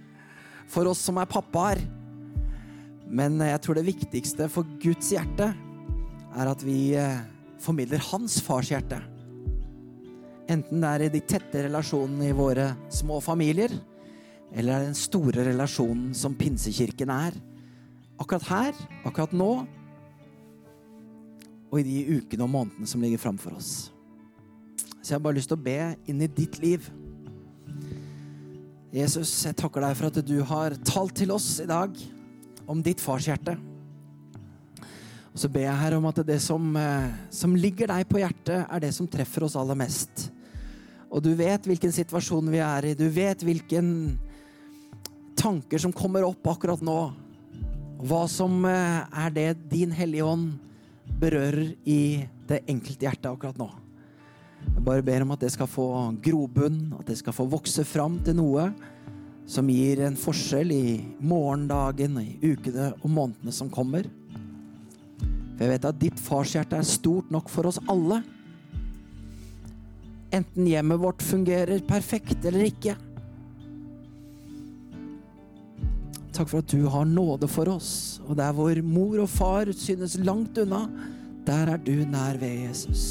for 0.72 0.88
oss 0.88 1.04
som 1.04 1.20
er 1.20 1.28
pappaer. 1.28 1.84
Men 3.12 3.36
jeg 3.44 3.60
tror 3.60 3.76
det 3.76 3.88
viktigste 3.90 4.48
for 4.52 4.68
Guds 4.80 5.12
hjerte 5.12 5.52
er 5.52 6.48
at 6.48 6.64
vi 6.64 6.94
eh, 6.96 7.20
formidler 7.60 8.00
hans 8.08 8.38
fars 8.44 8.72
hjerte. 8.72 8.98
Enten 10.48 10.80
det 10.80 10.90
er 10.96 11.06
i 11.06 11.12
de 11.12 11.20
tette 11.28 11.68
relasjonene 11.68 12.30
i 12.32 12.36
våre 12.36 12.72
små 12.92 13.20
familier, 13.24 13.72
eller 14.52 14.72
er 14.72 14.82
det 14.82 14.90
den 14.92 14.98
store 14.98 15.46
relasjonen 15.48 16.12
som 16.16 16.36
pinsekirken 16.36 17.12
er. 17.12 17.36
Akkurat 18.20 18.44
her, 18.50 18.82
akkurat 19.08 19.32
nå, 19.32 19.52
og 21.72 21.80
i 21.80 21.86
de 21.86 22.18
ukene 22.18 22.44
og 22.44 22.52
månedene 22.52 22.88
som 22.88 23.00
ligger 23.00 23.20
framfor 23.22 23.56
oss. 23.56 23.88
Så 25.00 25.14
jeg 25.14 25.16
har 25.16 25.24
bare 25.24 25.38
lyst 25.38 25.48
til 25.50 25.58
å 25.58 25.64
be 25.64 25.78
inn 26.10 26.20
i 26.22 26.28
ditt 26.30 26.58
liv. 26.62 26.84
Jesus, 28.92 29.30
jeg 29.48 29.56
takker 29.56 29.82
deg 29.82 29.96
for 29.96 30.10
at 30.10 30.20
du 30.28 30.36
har 30.46 30.76
talt 30.84 31.16
til 31.16 31.32
oss 31.32 31.54
i 31.64 31.68
dag 31.68 31.96
om 32.68 32.82
ditt 32.84 33.00
farshjerte. 33.00 33.56
Og 35.32 35.40
så 35.40 35.48
ber 35.48 35.64
jeg 35.64 35.80
her 35.80 35.96
om 35.96 36.06
at 36.10 36.20
det 36.28 36.36
som, 36.44 36.76
eh, 36.76 37.08
som 37.32 37.56
ligger 37.56 37.88
deg 37.88 38.04
på 38.04 38.20
hjertet, 38.20 38.66
er 38.68 38.84
det 38.84 38.92
som 38.92 39.08
treffer 39.08 39.48
oss 39.48 39.56
aller 39.56 39.78
mest. 39.80 40.28
Og 41.08 41.24
du 41.24 41.32
vet 41.36 41.64
hvilken 41.64 41.92
situasjon 41.92 42.52
vi 42.52 42.60
er 42.60 42.90
i. 42.90 42.94
Du 42.94 43.08
vet 43.08 43.40
hvilken 43.40 43.88
tanker 45.42 45.82
som 45.82 45.94
kommer 45.94 46.24
opp 46.26 46.46
akkurat 46.54 46.82
nå. 46.84 46.98
Hva 48.02 48.24
som 48.30 48.62
eh, 48.66 49.02
er 49.24 49.34
det 49.34 49.48
Din 49.70 49.92
Hellige 49.94 50.26
Ånd 50.26 50.52
berører 51.22 51.74
i 51.84 52.24
det 52.48 52.62
enkelte 52.70 53.06
hjertet 53.06 53.30
akkurat 53.30 53.58
nå. 53.58 53.68
Jeg 54.62 54.84
bare 54.86 55.04
ber 55.04 55.24
om 55.24 55.34
at 55.34 55.42
det 55.42 55.50
skal 55.54 55.70
få 55.70 55.86
grobunn, 56.22 56.92
at 56.98 57.06
det 57.10 57.18
skal 57.18 57.34
få 57.34 57.48
vokse 57.50 57.84
fram 57.86 58.20
til 58.22 58.38
noe 58.38 58.70
som 59.50 59.68
gir 59.70 60.04
en 60.06 60.16
forskjell 60.18 60.70
i 60.72 60.84
morgendagen, 61.18 62.14
i 62.22 62.52
ukene 62.52 62.92
og 63.00 63.08
månedene 63.10 63.54
som 63.54 63.70
kommer. 63.72 64.06
For 65.56 65.66
jeg 65.66 65.72
vet 65.74 65.88
at 65.90 65.98
ditt 66.00 66.22
farshjerte 66.22 66.78
er 66.78 66.86
stort 66.86 67.32
nok 67.34 67.50
for 67.52 67.68
oss 67.70 67.80
alle. 67.90 68.22
Enten 70.32 70.70
hjemmet 70.70 71.02
vårt 71.02 71.24
fungerer 71.26 71.82
perfekt 71.86 72.46
eller 72.48 72.70
ikke. 72.70 72.94
Takk 76.42 76.50
for 76.50 76.64
at 76.64 76.72
du 76.74 76.88
har 76.90 77.04
nåde 77.06 77.46
for 77.46 77.68
oss, 77.70 78.18
og 78.26 78.34
der 78.34 78.50
hvor 78.50 78.74
mor 78.82 79.20
og 79.22 79.28
far 79.30 79.68
synes 79.78 80.16
langt 80.18 80.56
unna, 80.58 80.88
der 81.46 81.70
er 81.70 81.78
du 81.78 81.92
nær 82.02 82.34
ved 82.40 82.64
Jesus. 82.64 83.04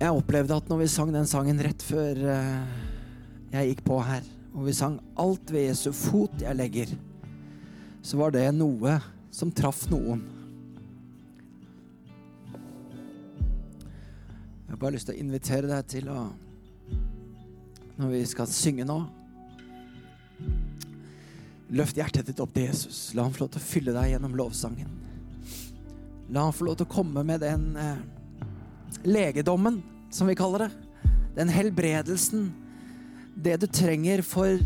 Jeg 0.00 0.10
opplevde 0.10 0.56
at 0.56 0.66
når 0.66 0.80
vi 0.82 0.88
sang 0.90 1.12
den 1.14 1.30
sangen 1.30 1.62
rett 1.62 1.86
før 1.86 2.24
eh, 2.26 2.82
jeg 3.52 3.70
gikk 3.70 3.84
på 3.86 4.00
her, 4.02 4.26
og 4.56 4.66
vi 4.66 4.74
sang 4.74 4.98
'Alt 5.14 5.52
ved 5.54 5.68
Jesu 5.68 5.92
fot 5.92 6.42
jeg 6.42 6.58
legger', 6.58 6.98
så 8.02 8.18
var 8.18 8.34
det 8.34 8.50
noe 8.50 8.98
som 9.30 9.54
traff 9.54 9.86
noen. 9.94 10.26
Jeg 14.68 14.74
har 14.74 14.80
bare 14.82 14.98
lyst 14.98 15.08
til 15.08 15.16
å 15.16 15.22
invitere 15.22 15.68
deg 15.70 15.86
til 15.88 16.10
å 16.12 16.22
Når 17.96 18.10
vi 18.12 18.18
skal 18.28 18.50
synge 18.52 18.84
nå 18.84 18.98
Løft 21.72 21.96
hjertet 21.96 22.28
ditt 22.28 22.42
opp 22.44 22.52
til 22.52 22.66
Jesus. 22.68 22.98
La 23.16 23.24
han 23.24 23.32
få 23.32 23.46
lov 23.46 23.50
til 23.54 23.60
å 23.60 23.64
fylle 23.64 23.92
deg 23.92 24.10
gjennom 24.14 24.36
lovsangen. 24.36 24.92
La 26.32 26.46
han 26.46 26.54
få 26.56 26.64
lov 26.64 26.78
til 26.78 26.88
å 26.88 26.92
komme 26.94 27.24
med 27.28 27.42
den 27.44 27.66
eh, 27.76 27.98
legedommen, 29.04 29.82
som 30.08 30.30
vi 30.30 30.36
kaller 30.38 30.64
det. 30.64 30.70
Den 31.36 31.52
helbredelsen. 31.52 32.46
Det 33.36 33.58
du 33.60 33.66
trenger 33.68 34.24
for 34.24 34.56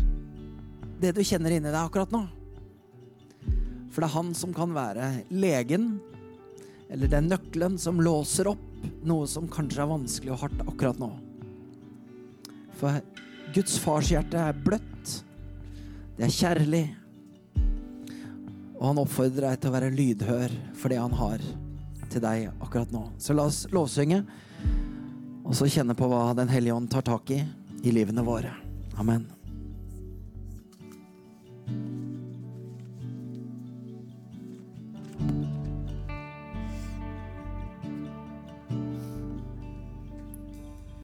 det 1.03 1.11
du 1.11 1.23
kjenner 1.27 1.57
inni 1.57 1.67
deg 1.67 1.81
akkurat 1.81 2.15
nå. 2.15 2.23
For 3.91 3.99
det 3.99 4.07
er 4.07 4.15
han 4.15 4.31
som 4.39 4.55
kan 4.55 4.71
være 4.71 5.11
legen, 5.35 5.97
eller 6.87 7.11
den 7.11 7.27
nøkkelen 7.35 7.75
som 7.83 7.99
låser 7.99 8.47
opp 8.53 8.69
noe 9.07 9.27
som 9.29 9.49
kanskje 9.51 9.83
er 9.83 9.91
vanskelig 9.91 10.33
og 10.35 10.41
hardt 10.45 10.63
akkurat 10.65 10.99
nå. 11.01 11.09
For 12.79 12.99
Guds 13.53 13.77
fars 13.81 14.09
hjerte 14.11 14.39
er 14.39 14.57
bløtt. 14.65 15.17
Det 16.17 16.27
er 16.27 16.33
kjærlig. 16.33 16.85
Og 18.79 18.87
han 18.89 19.03
oppfordrer 19.03 19.49
deg 19.49 19.61
til 19.61 19.71
å 19.71 19.75
være 19.75 19.93
lydhør 19.93 20.55
for 20.79 20.93
det 20.93 20.99
han 21.01 21.15
har 21.19 21.43
til 22.13 22.23
deg 22.23 22.49
akkurat 22.61 22.91
nå. 22.93 23.05
Så 23.17 23.35
la 23.35 23.47
oss 23.49 23.63
lovsynge, 23.73 24.23
og 25.43 25.55
så 25.57 25.67
kjenne 25.69 25.95
på 25.97 26.07
hva 26.09 26.31
Den 26.37 26.51
hellige 26.51 26.75
ånd 26.75 26.91
tar 26.91 27.05
tak 27.07 27.31
i 27.33 27.43
i 27.83 27.91
livene 27.91 28.23
våre. 28.23 28.53
Amen. 28.97 29.42